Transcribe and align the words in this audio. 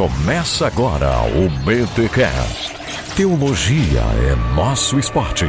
Começa 0.00 0.66
agora 0.66 1.10
o 1.24 1.50
BTCast. 1.62 2.74
Teologia 3.14 4.00
é 4.00 4.34
nosso 4.54 4.98
esporte. 4.98 5.44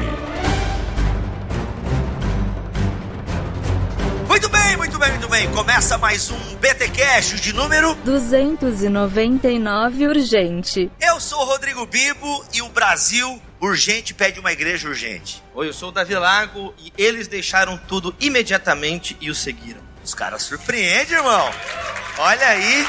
Muito 4.28 4.50
bem, 4.50 4.76
muito 4.76 5.00
bem, 5.00 5.12
muito 5.12 5.30
bem. 5.30 5.50
Começa 5.52 5.98
mais 5.98 6.30
um 6.30 6.56
BTcast 6.58 7.40
de 7.40 7.54
número 7.54 7.96
299 8.04 10.08
urgente. 10.08 10.92
Eu 11.00 11.22
sou 11.22 11.40
o 11.40 11.46
Rodrigo 11.46 11.86
Bibo 11.86 12.44
e 12.54 12.62
o 12.62 12.68
Brasil 12.68 13.42
urgente 13.62 14.14
pede 14.14 14.42
uma 14.42 14.52
igreja 14.52 14.90
urgente. 14.90 15.42
Oi, 15.56 15.70
eu 15.70 15.74
sou 15.74 15.88
o 15.88 15.94
Davi 15.94 16.16
Lago 16.16 16.74
e 16.78 16.92
eles 16.98 17.30
deixaram 17.30 17.80
tudo 17.88 18.14
imediatamente 18.20 19.16
e 19.22 19.30
o 19.30 19.34
seguiram. 19.34 19.80
Os 20.04 20.14
caras 20.14 20.42
surpreendem, 20.42 21.16
irmão. 21.16 21.50
Olha 22.18 22.48
aí. 22.48 22.86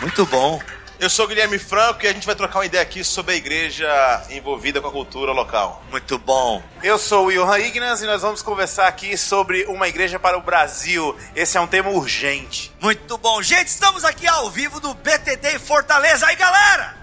Muito 0.00 0.24
bom. 0.26 0.60
Eu 1.00 1.08
sou 1.08 1.26
o 1.26 1.28
Guilherme 1.28 1.60
Franco 1.60 2.04
e 2.04 2.08
a 2.08 2.12
gente 2.12 2.26
vai 2.26 2.34
trocar 2.34 2.58
uma 2.58 2.66
ideia 2.66 2.82
aqui 2.82 3.04
sobre 3.04 3.34
a 3.34 3.36
igreja 3.36 4.26
envolvida 4.30 4.80
com 4.80 4.88
a 4.88 4.90
cultura 4.90 5.30
local. 5.30 5.84
Muito 5.92 6.18
bom. 6.18 6.60
Eu 6.82 6.98
sou 6.98 7.26
o 7.26 7.32
Johan 7.32 7.58
Ignas 7.60 8.02
e 8.02 8.06
nós 8.06 8.22
vamos 8.22 8.42
conversar 8.42 8.88
aqui 8.88 9.16
sobre 9.16 9.64
uma 9.66 9.86
igreja 9.86 10.18
para 10.18 10.36
o 10.36 10.42
Brasil. 10.42 11.16
Esse 11.36 11.56
é 11.56 11.60
um 11.60 11.68
tema 11.68 11.90
urgente. 11.90 12.72
Muito 12.80 13.16
bom. 13.16 13.40
Gente, 13.42 13.68
estamos 13.68 14.04
aqui 14.04 14.26
ao 14.26 14.50
vivo 14.50 14.80
do 14.80 14.92
BTD 14.92 15.54
em 15.54 15.58
Fortaleza. 15.60 16.26
Aí, 16.26 16.34
galera! 16.34 16.96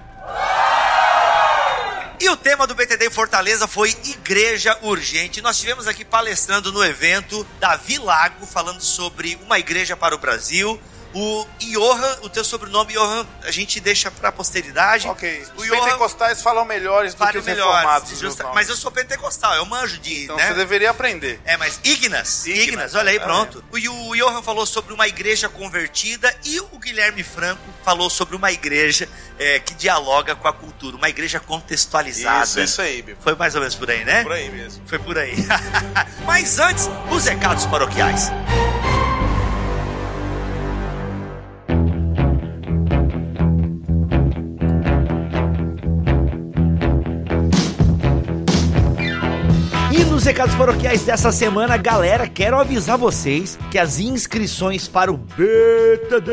E 2.20 2.30
o 2.30 2.35
tema 2.35 2.66
do 2.66 2.76
BTD 2.76 3.07
em 3.07 3.12
Fortaleza 3.12 3.68
foi 3.68 3.91
Igreja 4.05 4.77
Urgente. 4.82 5.41
Nós 5.41 5.57
tivemos 5.57 5.88
aqui 5.88 6.04
palestrando 6.04 6.71
no 6.71 6.84
evento 6.84 7.46
Davi 7.59 7.98
Lago, 7.98 8.46
falando 8.46 8.82
sobre 8.82 9.38
uma 9.46 9.59
igreja 9.59 9.96
para 9.96 10.16
o 10.16 10.18
Brasil. 10.18 10.80
O 11.18 11.48
Johan, 11.62 12.18
o 12.24 12.30
teu 12.30 12.44
sobrenome, 12.44 12.92
Johan, 12.94 13.26
a 13.44 13.50
gente 13.52 13.80
deixa 13.80 14.12
pra 14.12 14.34
posteridade. 14.34 15.08
Ok. 15.08 15.48
O 15.55 15.62
Os 15.62 15.66
Johan 15.66 15.80
pentecostais 15.80 16.41
falam 16.44 16.66
melhores 16.66 17.13
do 17.13 17.26
que 17.26 17.38
os 17.38 17.46
melhores. 17.46 17.74
reformados. 17.74 18.20
justa- 18.20 18.52
mas 18.54 18.68
eu 18.68 18.76
sou 18.76 18.91
pentecostal, 18.91 19.55
eu 19.55 19.66
manjo 19.66 19.98
de. 19.98 20.26
Então 20.26 20.35
né? 20.35 20.48
você 20.48 20.54
deveria 20.55 20.90
aprender. 20.90 21.40
É, 21.46 21.55
mas 21.55 21.80
Ignas, 21.85 22.46
Ignas, 22.46 22.68
Ignas, 22.68 22.96
olha 22.96 23.12
aí, 23.12 23.16
é. 23.16 23.20
pronto. 23.20 23.63
E 23.76 23.88
o 23.88 24.13
Johan 24.13 24.44
falou 24.44 24.66
sobre 24.66 24.94
uma 24.94 25.07
igreja 25.07 25.48
convertida 25.48 26.35
e 26.44 26.60
o 26.60 26.77
Guilherme 26.77 27.24
Franco 27.24 27.63
falou 27.85 28.10
sobre 28.10 28.35
uma 28.35 28.52
igreja 28.52 29.07
é, 29.40 29.57
que 29.60 29.74
dialoga 29.74 30.35
com 30.35 30.50
a 30.50 30.54
cultura, 30.54 30.98
uma 30.98 31.07
igreja 31.07 31.40
contextualizada. 31.40 32.44
Isso, 32.44 32.60
isso 32.60 32.82
aí, 32.82 33.02
Bibo. 33.02 33.22
Foi 33.22 33.35
mais 33.35 33.55
ou 33.55 33.62
menos 33.62 33.76
por 33.76 33.90
aí, 33.90 34.04
né? 34.04 34.22
Por 34.24 34.34
aí 34.34 34.50
mesmo. 34.50 34.84
Foi 34.85 35.00
por 35.00 35.18
aí. 35.18 35.35
Mas 36.27 36.60
antes, 36.60 36.90
os 37.10 37.26
recados 37.26 37.66
paroquiais. 37.68 38.32
Recados 50.26 50.55
paroquiais 50.55 51.04
dessa 51.04 51.31
semana, 51.31 51.77
galera, 51.77 52.27
quero 52.27 52.59
avisar 52.59 52.98
vocês 52.98 53.59
que 53.70 53.77
as 53.77 53.99
inscrições 53.99 54.87
para 54.87 55.13
o 55.13 55.17
BTD 55.17 56.26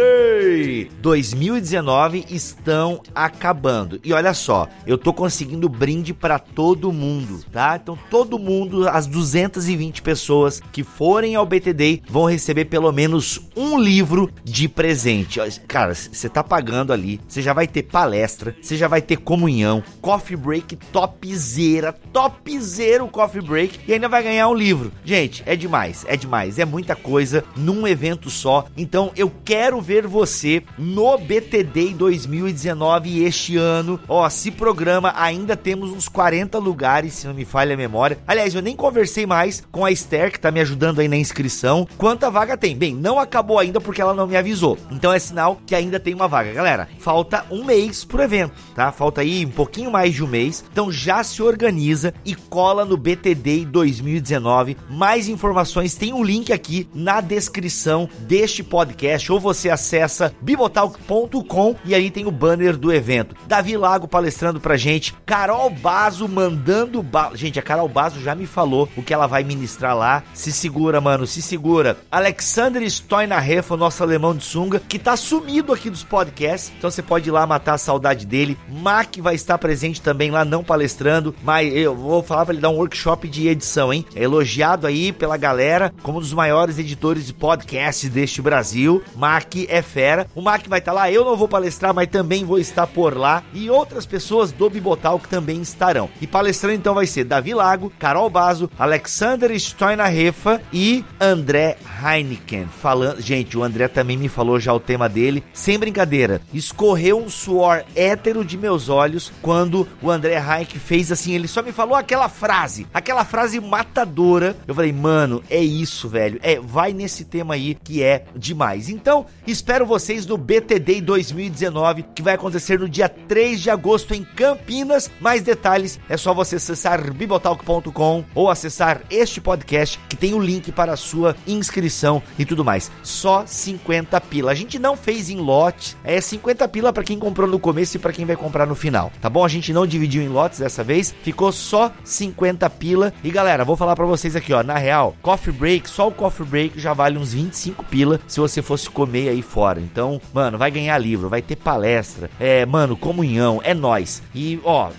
2019 0.98 2.24
estão 2.30 3.02
acabando. 3.14 4.00
E 4.02 4.14
olha 4.14 4.32
só, 4.32 4.66
eu 4.86 4.96
tô 4.96 5.12
conseguindo 5.12 5.68
brinde 5.68 6.14
para 6.14 6.38
todo 6.38 6.90
mundo, 6.90 7.44
tá? 7.52 7.78
Então 7.80 7.98
todo 8.10 8.38
mundo, 8.38 8.88
as 8.88 9.06
220 9.06 10.00
pessoas 10.00 10.62
que 10.72 10.82
forem 10.82 11.34
ao 11.34 11.44
BTD 11.44 12.00
vão 12.08 12.24
receber 12.24 12.64
pelo 12.64 12.90
menos 12.92 13.42
um 13.54 13.78
livro 13.78 14.30
de 14.42 14.70
presente. 14.70 15.38
Cara, 15.68 15.94
você 15.94 16.30
tá 16.30 16.42
pagando 16.42 16.94
ali, 16.94 17.20
você 17.28 17.42
já 17.42 17.52
vai 17.52 17.66
ter 17.66 17.82
palestra, 17.82 18.56
você 18.58 18.74
já 18.74 18.88
vai 18.88 19.02
ter 19.02 19.18
comunhão, 19.18 19.84
coffee 20.00 20.34
break 20.34 20.77
topzera, 20.77 21.92
topzera 22.10 23.05
o 23.05 23.08
coffee 23.08 23.42
break 23.42 23.81
e 23.86 23.92
ainda 23.92 24.08
vai 24.08 24.22
ganhar 24.22 24.48
um 24.48 24.54
livro. 24.54 24.92
Gente, 25.04 25.42
é 25.46 25.56
demais, 25.56 26.04
é 26.08 26.16
demais, 26.16 26.58
é 26.58 26.64
muita 26.64 26.94
coisa 26.94 27.44
num 27.56 27.86
evento 27.86 28.30
só. 28.30 28.66
Então 28.76 29.10
eu 29.16 29.32
quero 29.44 29.80
ver 29.80 30.06
você 30.06 30.62
no 30.78 31.18
BTD 31.18 31.94
2019 31.94 33.24
este 33.24 33.56
ano. 33.56 33.98
Ó, 34.08 34.28
se 34.28 34.50
programa, 34.50 35.12
ainda 35.16 35.56
temos 35.56 35.90
uns 35.90 36.08
40 36.08 36.58
lugares, 36.58 37.14
se 37.14 37.26
não 37.26 37.34
me 37.34 37.44
falha 37.44 37.74
a 37.74 37.76
memória. 37.76 38.18
Aliás, 38.26 38.54
eu 38.54 38.62
nem 38.62 38.76
conversei 38.76 39.26
mais 39.26 39.62
com 39.70 39.84
a 39.84 39.90
Esther, 39.90 40.32
que 40.32 40.40
tá 40.40 40.50
me 40.50 40.60
ajudando 40.60 41.00
aí 41.00 41.08
na 41.08 41.16
inscrição. 41.16 41.86
Quanta 41.96 42.30
vaga 42.30 42.56
tem? 42.56 42.76
Bem, 42.76 42.94
não 42.94 43.18
acabou 43.18 43.58
ainda 43.58 43.80
porque 43.80 44.00
ela 44.00 44.14
não 44.14 44.26
me 44.26 44.36
avisou. 44.36 44.78
Então 44.90 45.12
é 45.12 45.18
sinal 45.18 45.60
que 45.66 45.74
ainda 45.74 45.98
tem 45.98 46.14
uma 46.14 46.28
vaga. 46.28 46.52
Galera, 46.52 46.88
falta 46.98 47.44
um 47.50 47.64
mês 47.64 48.04
pro 48.04 48.22
evento, 48.22 48.54
tá? 48.74 48.92
Falta 48.92 49.20
aí 49.20 49.44
um 49.44 49.50
pouquinho 49.50 49.90
mais 49.90 50.14
de 50.14 50.22
um 50.22 50.28
mês. 50.28 50.64
Então 50.70 50.90
já 50.90 51.22
se 51.22 51.42
organiza 51.42 52.14
e 52.24 52.34
cola 52.34 52.84
no 52.84 52.96
BTD 52.96 53.71
2019. 53.72 54.77
Mais 54.88 55.28
informações 55.28 55.94
tem 55.94 56.12
um 56.12 56.22
link 56.22 56.52
aqui 56.52 56.86
na 56.94 57.20
descrição 57.20 58.08
deste 58.20 58.62
podcast 58.62 59.33
ou 59.33 59.40
você 59.40 59.70
acessa 59.70 60.33
bibotalk.com 60.40 61.74
e 61.84 61.94
aí 61.94 62.11
tem 62.11 62.27
o 62.27 62.30
banner 62.30 62.77
do 62.77 62.92
evento. 62.92 63.34
Davi 63.48 63.77
Lago 63.77 64.06
palestrando 64.06 64.61
pra 64.61 64.77
gente, 64.77 65.14
Carol 65.27 65.70
Bazo 65.70 66.28
mandando 66.28 67.02
ba... 67.02 67.32
Gente, 67.34 67.58
a 67.58 67.62
Carol 67.62 67.88
Bazo 67.88 68.20
já 68.20 68.34
me 68.34 68.46
falou 68.46 68.88
o 68.96 69.02
que 69.02 69.14
ela 69.14 69.27
vai 69.27 69.42
ministrar 69.42 69.96
lá. 69.96 70.22
Se 70.34 70.52
segura, 70.52 71.00
mano, 71.00 71.27
se 71.27 71.40
segura. 71.40 71.96
Alexander 72.11 72.82
Stoinarefa, 72.82 73.77
nosso 73.77 74.02
alemão 74.02 74.36
de 74.36 74.44
sunga, 74.44 74.80
que 74.80 74.98
tá 74.98 75.16
sumido 75.16 75.72
aqui 75.72 75.88
dos 75.88 76.05
podcasts. 76.05 76.72
Então 76.77 76.90
você 76.90 77.02
pode 77.02 77.28
ir 77.28 77.32
lá 77.32 77.46
matar 77.46 77.74
a 77.74 77.78
saudade 77.78 78.27
dele. 78.27 78.58
Mac 78.68 79.16
vai 79.18 79.34
estar 79.34 79.56
presente 79.56 80.02
também 80.02 80.30
lá, 80.30 80.44
não 80.44 80.62
palestrando, 80.62 81.34
mas 81.42 81.74
eu 81.74 81.94
vou 81.94 82.22
falar 82.22 82.44
pra 82.44 82.52
ele 82.52 82.61
dar 82.61 82.70
um 82.70 82.77
workshop 82.77 83.28
de 83.28 83.48
edição, 83.48 83.61
hein? 83.92 84.05
É 84.14 84.23
elogiado 84.23 84.86
aí 84.86 85.12
pela 85.12 85.36
galera 85.36 85.92
como 86.02 86.18
um 86.18 86.20
dos 86.20 86.33
maiores 86.33 86.78
editores 86.78 87.27
de 87.27 87.34
podcasts 87.34 88.08
deste 88.08 88.42
Brasil. 88.42 89.02
Mac 89.17 89.55
é 89.68 89.83
fera. 89.83 90.27
O 90.34 90.42
Mac 90.42 90.67
vai 90.68 90.78
estar 90.78 90.92
lá, 90.92 91.11
eu 91.11 91.24
não 91.24 91.36
vou 91.36 91.48
palestrar, 91.48 91.95
mas 91.95 92.08
também 92.08 92.45
vou 92.45 92.58
estar 92.58 92.86
por 92.86 93.17
lá. 93.17 93.42
E 93.52 93.70
outras 93.70 94.06
pessoas 94.06 94.52
do 94.52 94.68
Bibotal 94.68 95.18
que 95.18 95.28
também 95.28 95.61
estarão. 95.61 96.08
E 96.20 96.27
palestrando 96.27 96.74
então 96.74 96.95
vai 96.95 97.06
ser 97.06 97.24
Davi 97.24 97.55
Lago, 97.55 97.92
Carol 97.98 98.28
Bazo, 98.28 98.70
Alexander 98.78 99.50
Stoinarefa 99.52 100.61
e 100.73 101.05
André 101.20 101.77
Heineken. 102.02 102.67
Falando, 102.67 103.20
gente, 103.20 103.56
o 103.56 103.62
André 103.62 103.89
também 103.89 104.17
me 104.17 104.29
falou 104.29 104.58
já 104.58 104.73
o 104.73 104.80
tema 104.80 105.08
dele. 105.08 105.44
Sem 105.52 105.79
brincadeira, 105.79 106.40
escorreu 106.52 107.18
um 107.18 107.29
suor 107.29 107.84
hétero 107.94 108.44
de 108.44 108.56
meus 108.56 108.89
olhos 108.89 109.33
quando 109.40 109.86
o 110.00 110.11
André 110.11 110.34
Heineken 110.34 110.80
fez 110.80 111.12
assim. 111.12 111.33
Ele 111.33 111.48
só 111.48 111.62
me 111.62 111.73
falou 111.73 111.94
aquela 111.94 112.29
frase, 112.29 112.86
aquela 112.92 113.24
frase 113.24 113.52
matadora. 113.61 114.57
Eu 114.67 114.74
falei, 114.74 114.92
mano, 114.92 115.42
é 115.48 115.61
isso, 115.61 116.08
velho. 116.08 116.39
É, 116.42 116.58
vai 116.61 116.92
nesse 116.92 117.24
tema 117.24 117.55
aí 117.55 117.74
que 117.74 118.02
é 118.02 118.24
demais. 118.35 118.89
Então, 118.89 119.27
espero 119.46 119.86
vocês 119.86 120.27
no 120.27 120.36
BTD 120.36 121.01
2019, 121.01 122.05
que 122.14 122.23
vai 122.23 122.35
acontecer 122.35 122.79
no 122.79 122.89
dia 122.89 123.08
3 123.08 123.61
de 123.61 123.70
agosto 123.70 124.14
em 124.14 124.24
Campinas. 124.24 125.11
Mais 125.20 125.42
detalhes 125.42 125.98
é 126.08 126.17
só 126.17 126.33
você 126.35 126.57
acessar 126.57 127.12
bibotalk.com 127.12 128.25
ou 128.35 128.50
acessar 128.50 129.02
este 129.11 129.41
podcast 129.41 129.99
que 130.08 130.17
tem 130.17 130.35
o 130.35 130.41
link 130.41 130.70
para 130.73 130.93
a 130.93 130.96
sua 130.96 131.37
inscrição 131.46 132.23
e 132.38 132.44
tudo 132.44 132.64
mais. 132.64 132.91
Só 133.02 133.44
50 133.46 134.20
pila. 134.23 134.52
A 134.52 134.55
gente 134.55 134.79
não 134.79 134.96
fez 134.96 135.31
em 135.31 135.38
lote, 135.38 135.96
é 136.05 136.20
50 136.20 136.67
pila 136.69 136.93
para 136.93 137.05
quem 137.05 137.19
comprou 137.19 137.49
no 137.49 137.58
começo 137.58 137.96
e 137.96 138.00
para 138.00 138.12
quem 138.12 138.25
vai 138.25 138.37
comprar 138.37 138.67
no 138.67 138.75
final, 138.75 139.12
tá 139.20 139.29
bom? 139.29 139.44
A 139.44 139.49
gente 139.49 139.73
não 139.73 139.87
dividiu 139.87 140.23
em 140.23 140.29
lotes 140.29 140.61
dessa 140.61 140.82
vez, 140.82 141.14
ficou 141.23 141.52
só 141.52 141.93
50 142.05 142.69
pila. 142.70 143.12
E 143.23 143.31
galera, 143.31 143.42
vou 143.64 143.76
falar 143.76 143.97
para 143.97 144.06
vocês 144.06 144.37
aqui, 144.37 144.53
ó, 144.53 144.62
na 144.62 144.79
real, 144.79 145.17
coffee 145.20 145.53
break, 145.53 145.88
só 145.88 146.08
o 146.08 146.12
coffee 146.12 146.47
break 146.47 146.81
já 146.81 146.93
vale 146.93 147.19
uns 147.19 147.32
25 147.32 147.85
pila 147.85 148.20
se 148.26 148.41
você 148.41 148.62
fosse 148.62 148.88
comer 148.88 149.29
aí 149.29 149.43
fora. 149.43 149.81
Então, 149.81 150.20
mano, 150.32 150.56
vai 150.56 150.71
ganhar 150.71 150.97
livro, 150.99 151.29
vai 151.29 151.43
ter 151.43 151.56
palestra, 151.56 152.31
é, 152.39 152.65
mano, 152.65 152.97
comunhão, 152.97 153.61
é 153.65 153.75
nós. 153.75 154.23
E 154.35 154.61
ó, 154.65 154.91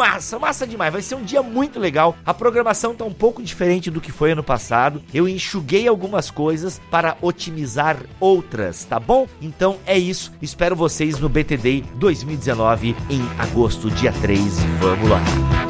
massa, 0.00 0.38
massa 0.38 0.66
demais. 0.66 0.92
Vai 0.92 1.02
ser 1.02 1.14
um 1.14 1.22
dia 1.22 1.42
muito 1.42 1.78
legal. 1.78 2.16
A 2.24 2.32
programação 2.32 2.94
tá 2.94 3.04
um 3.04 3.12
pouco 3.12 3.42
diferente 3.42 3.90
do 3.90 4.00
que 4.00 4.10
foi 4.10 4.32
ano 4.32 4.42
passado. 4.42 5.02
Eu 5.12 5.28
enxuguei 5.28 5.86
algumas 5.86 6.30
coisas 6.30 6.80
para 6.90 7.18
otimizar 7.20 7.98
outras, 8.18 8.84
tá 8.84 8.98
bom? 8.98 9.26
Então 9.42 9.76
é 9.84 9.98
isso. 9.98 10.32
Espero 10.40 10.74
vocês 10.74 11.18
no 11.18 11.28
BTD 11.28 11.84
2019 11.96 12.96
em 13.10 13.20
agosto, 13.38 13.90
dia 13.90 14.12
3. 14.22 14.58
Vamos 14.80 15.10
lá. 15.10 15.69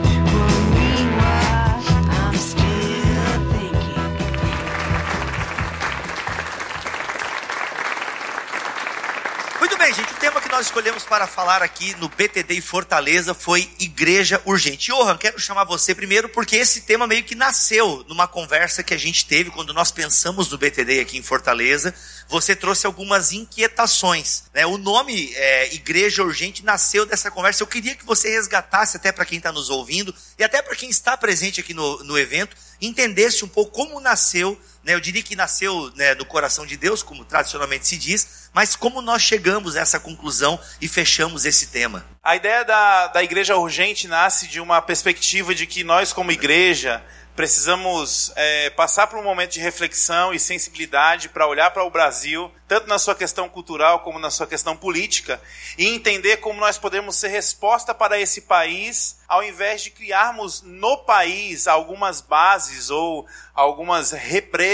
Escolhemos 10.81 11.05
para 11.05 11.27
falar 11.27 11.63
aqui 11.63 11.95
no 11.97 12.09
BTD 12.09 12.59
Fortaleza 12.63 13.35
foi 13.35 13.71
Igreja 13.79 14.41
Urgente. 14.47 14.91
Johan, 14.91 15.19
quero 15.19 15.39
chamar 15.39 15.65
você 15.65 15.95
primeiro 15.95 16.27
porque 16.31 16.57
esse 16.57 16.81
tema 16.81 17.07
meio 17.07 17.23
que 17.23 17.35
nasceu 17.35 18.03
numa 18.09 18.27
conversa 18.27 18.83
que 18.83 18.95
a 18.95 18.97
gente 18.97 19.27
teve 19.27 19.51
quando 19.51 19.75
nós 19.75 19.91
pensamos 19.91 20.49
no 20.49 20.57
BTD 20.57 21.01
aqui 21.01 21.19
em 21.19 21.23
Fortaleza. 21.23 21.95
Você 22.29 22.57
trouxe 22.57 22.87
algumas 22.87 23.31
inquietações. 23.31 24.45
Né? 24.55 24.65
O 24.65 24.79
nome 24.79 25.31
é, 25.35 25.75
Igreja 25.75 26.23
Urgente 26.23 26.65
nasceu 26.65 27.05
dessa 27.05 27.31
conversa. 27.31 27.63
Eu 27.63 27.67
queria 27.67 27.95
que 27.95 28.07
você 28.07 28.31
resgatasse 28.31 28.97
até 28.97 29.13
para 29.13 29.27
quem 29.27 29.37
está 29.37 29.53
nos 29.53 29.69
ouvindo 29.69 30.15
e 30.39 30.43
até 30.43 30.63
para 30.63 30.75
quem 30.75 30.89
está 30.89 31.15
presente 31.15 31.61
aqui 31.61 31.75
no, 31.75 32.03
no 32.05 32.19
evento, 32.19 32.57
entendesse 32.81 33.45
um 33.45 33.49
pouco 33.49 33.73
como 33.73 34.01
nasceu 34.01 34.59
né, 34.85 34.95
eu 34.95 35.01
diria 35.01 35.23
que 35.23 35.37
nasceu 35.37 35.91
né, 35.95 36.15
no 36.15 36.25
coração 36.25 36.65
de 36.65 36.77
Deus, 36.77 37.03
como 37.03 37.25
tradicionalmente 37.25 37.87
se 37.87 37.97
diz, 37.97 38.49
mas 38.53 38.75
como 38.75 39.03
nós 39.03 39.23
chegamos 39.23 39.77
a 39.77 39.81
essa 39.81 40.01
conclusão 40.01 40.59
e 40.81 40.89
fechamos 40.89 41.45
esse 41.45 41.67
tema? 41.67 42.05
A 42.23 42.37
ideia 42.37 42.65
da, 42.65 43.09
da 43.09 43.23
igreja 43.23 43.57
urgente 43.57 44.09
nasce 44.09 44.49
de 44.49 44.61
uma 44.61 44.81
perspectiva 44.81 45.55
de 45.55 45.67
que 45.67 45.85
nós, 45.85 46.13
como 46.13 46.33
igreja, 46.33 47.03
precisamos 47.41 48.33
é, 48.37 48.69
passar 48.69 49.07
por 49.07 49.19
um 49.19 49.23
momento 49.23 49.53
de 49.53 49.61
reflexão 49.61 50.35
e 50.35 50.39
sensibilidade 50.39 51.31
para 51.31 51.47
olhar 51.47 51.71
para 51.71 51.85
o 51.85 51.91
Brasil, 51.91 52.53
tanto 52.69 52.87
na 52.87 52.99
sua 52.99 53.15
questão 53.15 53.49
cultural 53.49 54.01
como 54.01 54.19
na 54.19 54.31
sua 54.31 54.47
questão 54.47 54.77
política, 54.77 55.41
e 55.79 55.87
entender 55.87 56.37
como 56.37 56.61
nós 56.61 56.77
podemos 56.77 57.17
ser 57.17 57.29
resposta 57.29 57.95
para 57.95 58.21
esse 58.21 58.43
país, 58.43 59.19
ao 59.27 59.43
invés 59.43 59.83
de 59.83 59.91
criarmos 59.91 60.61
no 60.61 60.99
país 60.99 61.67
algumas 61.67 62.21
bases 62.21 62.91
ou 62.91 63.27
algumas 63.55 64.11
represas 64.11 64.70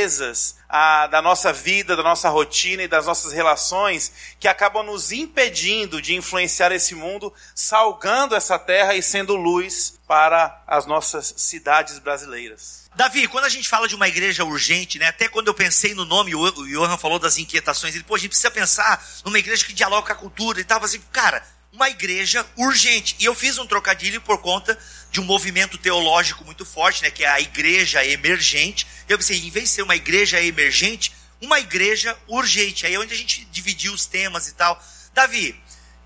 a, 0.68 1.06
da 1.06 1.22
nossa 1.22 1.52
vida, 1.52 1.96
da 1.96 2.02
nossa 2.02 2.28
rotina 2.28 2.82
e 2.82 2.88
das 2.88 3.06
nossas 3.06 3.32
relações 3.32 4.12
que 4.38 4.48
acabam 4.48 4.84
nos 4.84 5.12
impedindo 5.12 6.02
de 6.02 6.14
influenciar 6.14 6.72
esse 6.72 6.94
mundo, 6.94 7.32
salgando 7.54 8.34
essa 8.34 8.58
terra 8.58 8.94
e 8.94 9.02
sendo 9.02 9.36
luz 9.36 9.98
para 10.06 10.62
as 10.66 10.86
nossas 10.86 11.34
cidades 11.36 11.98
brasileiras. 11.98 12.86
Davi, 12.94 13.28
quando 13.28 13.44
a 13.44 13.50
gente 13.50 13.68
fala 13.68 13.86
de 13.86 13.94
uma 13.94 14.08
igreja 14.08 14.44
urgente, 14.44 14.98
né, 14.98 15.06
até 15.06 15.28
quando 15.28 15.48
eu 15.48 15.54
pensei 15.54 15.94
no 15.94 16.04
nome, 16.04 16.34
o 16.34 16.50
Johan 16.50 16.96
falou 16.96 17.18
das 17.18 17.36
inquietações, 17.36 17.94
ele, 17.94 18.04
pô, 18.04 18.14
a 18.14 18.18
gente 18.18 18.30
precisa 18.30 18.50
pensar 18.50 19.06
numa 19.24 19.38
igreja 19.38 19.66
que 19.66 19.74
dialoga 19.74 20.06
com 20.06 20.12
a 20.12 20.16
cultura 20.16 20.60
e 20.60 20.64
tal, 20.64 20.82
assim, 20.82 21.00
cara, 21.12 21.42
uma 21.76 21.90
igreja 21.90 22.44
urgente. 22.56 23.14
E 23.18 23.26
eu 23.26 23.34
fiz 23.34 23.58
um 23.58 23.66
trocadilho 23.66 24.20
por 24.22 24.38
conta 24.38 24.78
de 25.10 25.20
um 25.20 25.24
movimento 25.24 25.78
teológico 25.78 26.44
muito 26.44 26.64
forte, 26.64 27.02
né, 27.02 27.10
que 27.10 27.24
é 27.24 27.28
a 27.28 27.40
igreja 27.40 28.04
emergente. 28.04 28.86
Eu 29.08 29.18
pensei, 29.18 29.38
em 29.38 29.50
vez 29.50 29.68
de 29.68 29.74
ser 29.74 29.82
uma 29.82 29.96
igreja 29.96 30.40
emergente, 30.42 31.12
uma 31.40 31.58
igreja 31.58 32.16
urgente. 32.26 32.86
Aí 32.86 32.94
é 32.94 32.98
onde 32.98 33.14
a 33.14 33.16
gente 33.16 33.44
dividiu 33.46 33.92
os 33.92 34.06
temas 34.06 34.48
e 34.48 34.54
tal. 34.54 34.82
Davi, 35.14 35.58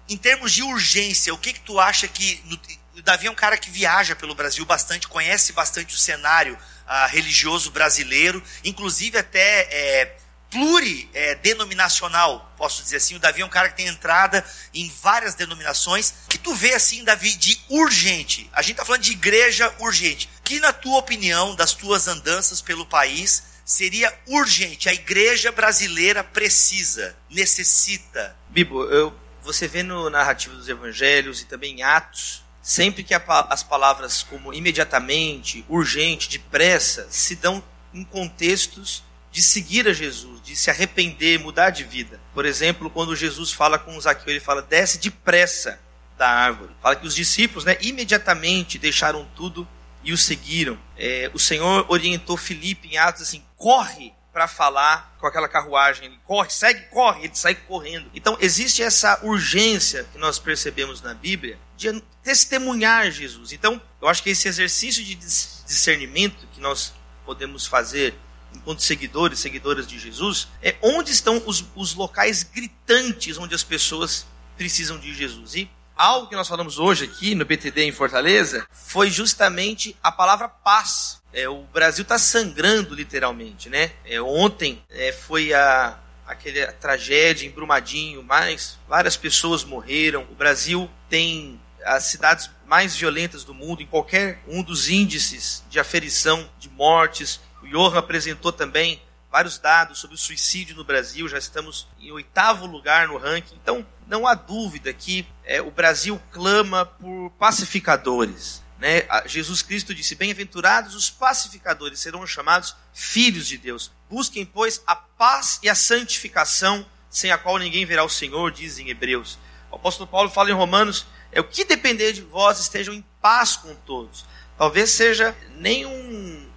em 0.08 0.16
termos 0.16 0.52
de 0.52 0.62
urgência, 0.62 1.32
o 1.32 1.38
que 1.38 1.52
que 1.52 1.60
tu 1.60 1.78
acha 1.78 2.06
que 2.08 2.42
no, 2.44 2.60
o 2.96 3.02
Davi 3.02 3.26
é 3.26 3.30
um 3.30 3.34
cara 3.34 3.56
que 3.56 3.70
viaja 3.70 4.14
pelo 4.14 4.34
Brasil 4.34 4.64
bastante, 4.64 5.08
conhece 5.08 5.52
bastante 5.52 5.94
o 5.94 5.98
cenário 5.98 6.58
ah, 6.86 7.06
religioso 7.06 7.70
brasileiro, 7.70 8.42
inclusive 8.64 9.16
até 9.16 9.60
é, 9.70 10.16
pluridenominacional, 10.50 12.52
posso 12.56 12.82
dizer 12.82 12.96
assim. 12.96 13.14
O 13.14 13.20
Davi 13.20 13.42
é 13.42 13.46
um 13.46 13.48
cara 13.48 13.68
que 13.68 13.76
tem 13.76 13.86
entrada 13.86 14.44
em 14.74 14.92
várias 15.00 15.34
denominações. 15.34 16.12
Que 16.28 16.36
tu 16.36 16.54
vê 16.54 16.74
assim, 16.74 17.04
Davi, 17.04 17.32
de 17.34 17.58
urgente. 17.68 18.50
A 18.52 18.60
gente 18.60 18.72
está 18.72 18.84
falando 18.84 19.02
de 19.02 19.12
igreja 19.12 19.72
urgente. 19.78 20.28
Que, 20.44 20.58
na 20.58 20.72
tua 20.72 20.98
opinião, 20.98 21.54
das 21.54 21.72
tuas 21.72 22.08
andanças 22.08 22.60
pelo 22.60 22.84
país, 22.84 23.44
seria 23.64 24.12
urgente? 24.26 24.88
A 24.88 24.92
igreja 24.92 25.52
brasileira 25.52 26.24
precisa, 26.24 27.16
necessita. 27.30 28.36
Bibo, 28.48 28.84
eu, 28.84 29.14
você 29.42 29.68
vê 29.68 29.82
no 29.82 30.10
narrativo 30.10 30.56
dos 30.56 30.68
evangelhos 30.68 31.40
e 31.40 31.46
também 31.46 31.78
em 31.78 31.82
Atos, 31.82 32.42
sempre 32.60 33.04
que 33.04 33.14
as 33.14 33.62
palavras 33.62 34.24
como 34.24 34.52
imediatamente, 34.52 35.64
urgente, 35.68 36.28
depressa, 36.28 37.06
se 37.08 37.36
dão 37.36 37.62
em 37.94 38.04
contextos 38.04 39.02
de 39.30 39.42
seguir 39.42 39.86
a 39.86 39.92
Jesus, 39.92 40.42
de 40.42 40.56
se 40.56 40.70
arrepender, 40.70 41.38
mudar 41.38 41.70
de 41.70 41.84
vida. 41.84 42.20
Por 42.34 42.44
exemplo, 42.44 42.90
quando 42.90 43.14
Jesus 43.14 43.52
fala 43.52 43.78
com 43.78 44.00
Zaqueu, 44.00 44.30
ele 44.30 44.40
fala: 44.40 44.62
desce 44.62 44.98
depressa 44.98 45.80
da 46.18 46.28
árvore. 46.28 46.72
Fala 46.82 46.96
que 46.96 47.06
os 47.06 47.14
discípulos, 47.14 47.64
né, 47.64 47.76
imediatamente 47.80 48.78
deixaram 48.78 49.26
tudo 49.36 49.66
e 50.02 50.12
o 50.12 50.18
seguiram. 50.18 50.78
É, 50.96 51.30
o 51.32 51.38
Senhor 51.38 51.86
orientou 51.88 52.36
Filipe 52.36 52.88
em 52.88 52.98
Atos 52.98 53.22
assim: 53.22 53.42
corre 53.56 54.12
para 54.32 54.46
falar 54.46 55.16
com 55.18 55.26
aquela 55.26 55.48
carruagem. 55.48 56.06
Ele 56.06 56.18
corre, 56.24 56.50
segue, 56.50 56.80
corre, 56.90 57.24
ele 57.24 57.34
sai 57.34 57.54
correndo. 57.54 58.10
Então 58.14 58.36
existe 58.40 58.82
essa 58.82 59.20
urgência 59.24 60.04
que 60.12 60.18
nós 60.18 60.38
percebemos 60.38 61.02
na 61.02 61.14
Bíblia 61.14 61.58
de 61.76 62.02
testemunhar 62.22 63.10
Jesus. 63.10 63.52
Então, 63.52 63.80
eu 64.00 64.08
acho 64.08 64.22
que 64.22 64.30
esse 64.30 64.46
exercício 64.46 65.02
de 65.02 65.14
discernimento 65.14 66.46
que 66.52 66.60
nós 66.60 66.92
podemos 67.24 67.66
fazer 67.66 68.14
enquanto 68.54 68.82
seguidores, 68.82 69.38
seguidoras 69.38 69.86
de 69.86 69.98
Jesus, 69.98 70.48
é 70.62 70.76
onde 70.82 71.10
estão 71.10 71.42
os, 71.46 71.64
os 71.74 71.94
locais 71.94 72.42
gritantes 72.42 73.38
onde 73.38 73.54
as 73.54 73.62
pessoas 73.62 74.26
precisam 74.56 74.98
de 74.98 75.14
Jesus. 75.14 75.54
E 75.54 75.70
algo 75.96 76.28
que 76.28 76.36
nós 76.36 76.48
falamos 76.48 76.78
hoje 76.78 77.04
aqui 77.04 77.34
no 77.34 77.44
BTD 77.44 77.84
em 77.84 77.92
Fortaleza 77.92 78.66
foi 78.70 79.10
justamente 79.10 79.96
a 80.02 80.10
palavra 80.10 80.48
paz. 80.48 81.20
É, 81.32 81.48
o 81.48 81.62
Brasil 81.64 82.02
está 82.02 82.18
sangrando 82.18 82.94
literalmente, 82.94 83.68
né? 83.68 83.92
É, 84.04 84.20
ontem 84.20 84.82
é, 84.90 85.12
foi 85.12 85.52
a 85.54 85.98
aquela 86.30 86.72
tragédia 86.72 87.46
em 87.46 87.50
Brumadinho, 87.50 88.22
mais 88.22 88.78
várias 88.88 89.16
pessoas 89.16 89.64
morreram. 89.64 90.22
O 90.30 90.34
Brasil 90.34 90.88
tem 91.08 91.60
as 91.84 92.04
cidades 92.04 92.48
mais 92.66 92.94
violentas 92.94 93.42
do 93.42 93.52
mundo 93.52 93.82
em 93.82 93.86
qualquer 93.86 94.40
um 94.46 94.62
dos 94.62 94.88
índices 94.88 95.64
de 95.68 95.80
aferição 95.80 96.48
de 96.58 96.68
mortes, 96.68 97.40
Johan 97.70 97.98
apresentou 97.98 98.52
também 98.52 99.00
vários 99.30 99.58
dados 99.58 100.00
sobre 100.00 100.16
o 100.16 100.18
suicídio 100.18 100.74
no 100.74 100.84
Brasil, 100.84 101.28
já 101.28 101.38
estamos 101.38 101.86
em 102.00 102.10
oitavo 102.10 102.66
lugar 102.66 103.06
no 103.06 103.16
ranking. 103.16 103.56
Então, 103.62 103.86
não 104.06 104.26
há 104.26 104.34
dúvida 104.34 104.92
que 104.92 105.26
é, 105.44 105.62
o 105.62 105.70
Brasil 105.70 106.20
clama 106.32 106.84
por 106.84 107.30
pacificadores. 107.38 108.62
Né? 108.78 109.06
Jesus 109.26 109.62
Cristo 109.62 109.94
disse: 109.94 110.16
Bem-aventurados 110.16 110.94
os 110.94 111.08
pacificadores 111.10 112.00
serão 112.00 112.26
chamados 112.26 112.74
filhos 112.92 113.46
de 113.46 113.56
Deus. 113.56 113.92
Busquem, 114.08 114.44
pois, 114.44 114.82
a 114.86 114.96
paz 114.96 115.60
e 115.62 115.68
a 115.68 115.74
santificação, 115.74 116.84
sem 117.08 117.30
a 117.30 117.38
qual 117.38 117.58
ninguém 117.58 117.86
verá 117.86 118.02
o 118.02 118.08
Senhor, 118.08 118.50
diz 118.50 118.78
em 118.78 118.88
Hebreus. 118.88 119.38
O 119.70 119.76
apóstolo 119.76 120.08
Paulo 120.08 120.28
fala 120.28 120.50
em 120.50 120.54
Romanos: 120.54 121.06
é 121.30 121.40
o 121.40 121.44
que 121.44 121.64
depender 121.64 122.12
de 122.12 122.22
vós 122.22 122.58
estejam 122.58 122.92
em 122.92 123.04
paz 123.20 123.56
com 123.56 123.74
todos. 123.74 124.24
Talvez 124.58 124.90
seja 124.90 125.36
nem 125.56 125.86
um, 125.86 125.90
um 125.90 126.49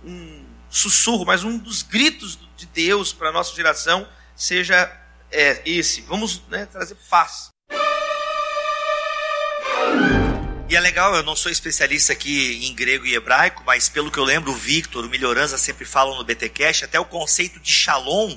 sussurro, 0.74 1.24
mas 1.24 1.44
um 1.44 1.58
dos 1.58 1.84
gritos 1.84 2.40
de 2.58 2.66
Deus 2.66 3.14
para 3.14 3.30
a 3.30 3.32
nossa 3.32 3.56
geração 3.56 4.08
seja 4.36 4.92
é, 5.32 5.62
esse. 5.66 6.02
Vamos 6.02 6.42
né, 6.50 6.66
trazer 6.66 6.98
paz. 7.10 7.50
E 10.68 10.76
é 10.76 10.80
legal, 10.80 11.14
eu 11.14 11.22
não 11.22 11.36
sou 11.36 11.52
especialista 11.52 12.14
aqui 12.14 12.66
em 12.66 12.74
grego 12.74 13.06
e 13.06 13.14
hebraico, 13.14 13.64
mas 13.64 13.88
pelo 13.88 14.10
que 14.10 14.18
eu 14.18 14.24
lembro, 14.24 14.52
o 14.52 14.56
Victor, 14.56 15.06
o 15.06 15.10
Melhorança 15.10 15.56
sempre 15.60 15.86
falam 15.86 16.18
no 16.18 16.24
BTcast, 16.24 16.86
até 16.86 17.00
o 17.00 17.06
conceito 17.06 17.60
de 17.60 17.72
shalom, 17.72 18.36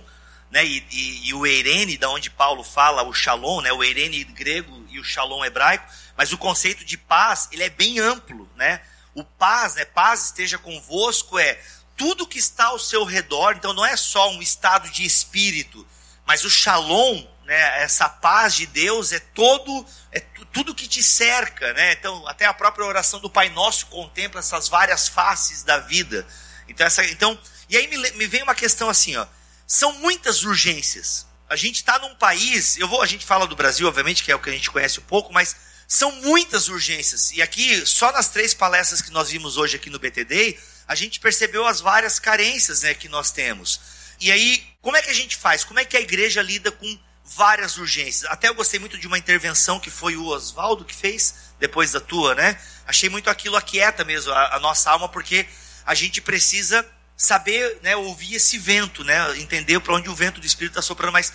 né, 0.50 0.62
e, 0.62 0.84
e, 0.90 1.28
e, 1.28 1.34
o 1.34 1.46
eirene, 1.46 1.96
da 1.96 2.10
onde 2.10 2.28
Paulo 2.28 2.62
fala 2.62 3.02
o 3.04 3.14
shalom, 3.14 3.62
né, 3.62 3.72
o 3.72 3.82
eirene 3.82 4.22
grego 4.24 4.84
e 4.90 5.00
o 5.00 5.04
shalom 5.04 5.42
hebraico, 5.42 5.90
mas 6.14 6.32
o 6.32 6.38
conceito 6.38 6.84
de 6.84 6.98
paz, 6.98 7.48
ele 7.50 7.62
é 7.62 7.70
bem 7.70 7.98
amplo, 7.98 8.48
né? 8.54 8.82
O 9.14 9.24
paz, 9.24 9.74
né, 9.74 9.86
paz 9.86 10.26
esteja 10.26 10.58
convosco 10.58 11.38
é 11.38 11.58
tudo 11.96 12.26
que 12.26 12.38
está 12.38 12.66
ao 12.66 12.78
seu 12.78 13.04
redor, 13.04 13.54
então 13.56 13.72
não 13.72 13.84
é 13.84 13.96
só 13.96 14.30
um 14.30 14.42
estado 14.42 14.90
de 14.90 15.04
espírito, 15.04 15.86
mas 16.26 16.44
o 16.44 16.50
shalom, 16.50 17.24
né, 17.44 17.82
essa 17.82 18.08
paz 18.08 18.54
de 18.54 18.66
Deus 18.66 19.12
é 19.12 19.18
todo 19.18 19.86
é 20.12 20.20
tudo 20.52 20.74
que 20.74 20.88
te 20.88 21.02
cerca, 21.02 21.72
né? 21.74 21.92
Então, 21.92 22.26
até 22.26 22.46
a 22.46 22.54
própria 22.54 22.86
oração 22.86 23.20
do 23.20 23.28
Pai 23.28 23.50
Nosso 23.50 23.86
contempla 23.86 24.40
essas 24.40 24.68
várias 24.68 25.06
faces 25.06 25.62
da 25.62 25.78
vida. 25.78 26.26
Então, 26.66 26.86
essa, 26.86 27.04
então 27.04 27.38
e 27.68 27.76
aí 27.76 27.86
me, 27.88 28.10
me 28.12 28.26
vem 28.26 28.42
uma 28.42 28.54
questão 28.54 28.88
assim, 28.88 29.16
ó. 29.16 29.26
São 29.66 29.92
muitas 29.94 30.44
urgências. 30.44 31.26
A 31.48 31.56
gente 31.56 31.76
está 31.76 31.98
num 31.98 32.14
país, 32.14 32.76
eu 32.78 32.88
vou, 32.88 33.02
a 33.02 33.06
gente 33.06 33.24
fala 33.24 33.46
do 33.46 33.56
Brasil, 33.56 33.86
obviamente, 33.86 34.22
que 34.22 34.32
é 34.32 34.34
o 34.34 34.38
que 34.38 34.50
a 34.50 34.52
gente 34.52 34.70
conhece 34.70 34.98
um 34.98 35.04
pouco, 35.04 35.32
mas 35.32 35.54
são 35.86 36.10
muitas 36.22 36.68
urgências. 36.68 37.30
E 37.32 37.42
aqui, 37.42 37.84
só 37.86 38.10
nas 38.12 38.28
três 38.28 38.52
palestras 38.54 39.00
que 39.00 39.10
nós 39.10 39.30
vimos 39.30 39.56
hoje 39.56 39.76
aqui 39.76 39.90
no 39.90 39.98
BTD, 39.98 40.58
a 40.86 40.94
gente 40.94 41.20
percebeu 41.20 41.66
as 41.66 41.80
várias 41.80 42.18
carências 42.18 42.82
né, 42.82 42.94
que 42.94 43.08
nós 43.08 43.30
temos. 43.30 43.80
E 44.20 44.30
aí, 44.30 44.64
como 44.80 44.96
é 44.96 45.02
que 45.02 45.10
a 45.10 45.14
gente 45.14 45.36
faz? 45.36 45.64
Como 45.64 45.78
é 45.80 45.84
que 45.84 45.96
a 45.96 46.00
igreja 46.00 46.42
lida 46.42 46.70
com 46.70 46.98
várias 47.24 47.76
urgências? 47.76 48.30
Até 48.30 48.48
eu 48.48 48.54
gostei 48.54 48.78
muito 48.78 48.96
de 48.96 49.06
uma 49.06 49.18
intervenção 49.18 49.80
que 49.80 49.90
foi 49.90 50.16
o 50.16 50.26
Oswaldo 50.26 50.84
que 50.84 50.94
fez, 50.94 51.34
depois 51.58 51.92
da 51.92 52.00
tua, 52.00 52.34
né? 52.34 52.58
Achei 52.86 53.08
muito 53.08 53.28
aquilo 53.28 53.56
aquieta 53.56 54.04
mesmo 54.04 54.32
a, 54.32 54.56
a 54.56 54.60
nossa 54.60 54.90
alma, 54.90 55.08
porque 55.08 55.46
a 55.84 55.94
gente 55.94 56.20
precisa 56.20 56.86
saber 57.16 57.78
né, 57.82 57.96
ouvir 57.96 58.34
esse 58.34 58.58
vento, 58.58 59.02
né? 59.02 59.38
Entender 59.38 59.80
para 59.80 59.94
onde 59.94 60.08
o 60.08 60.14
vento 60.14 60.40
do 60.40 60.46
Espírito 60.46 60.72
está 60.72 60.82
soprando. 60.82 61.12
Mas 61.12 61.32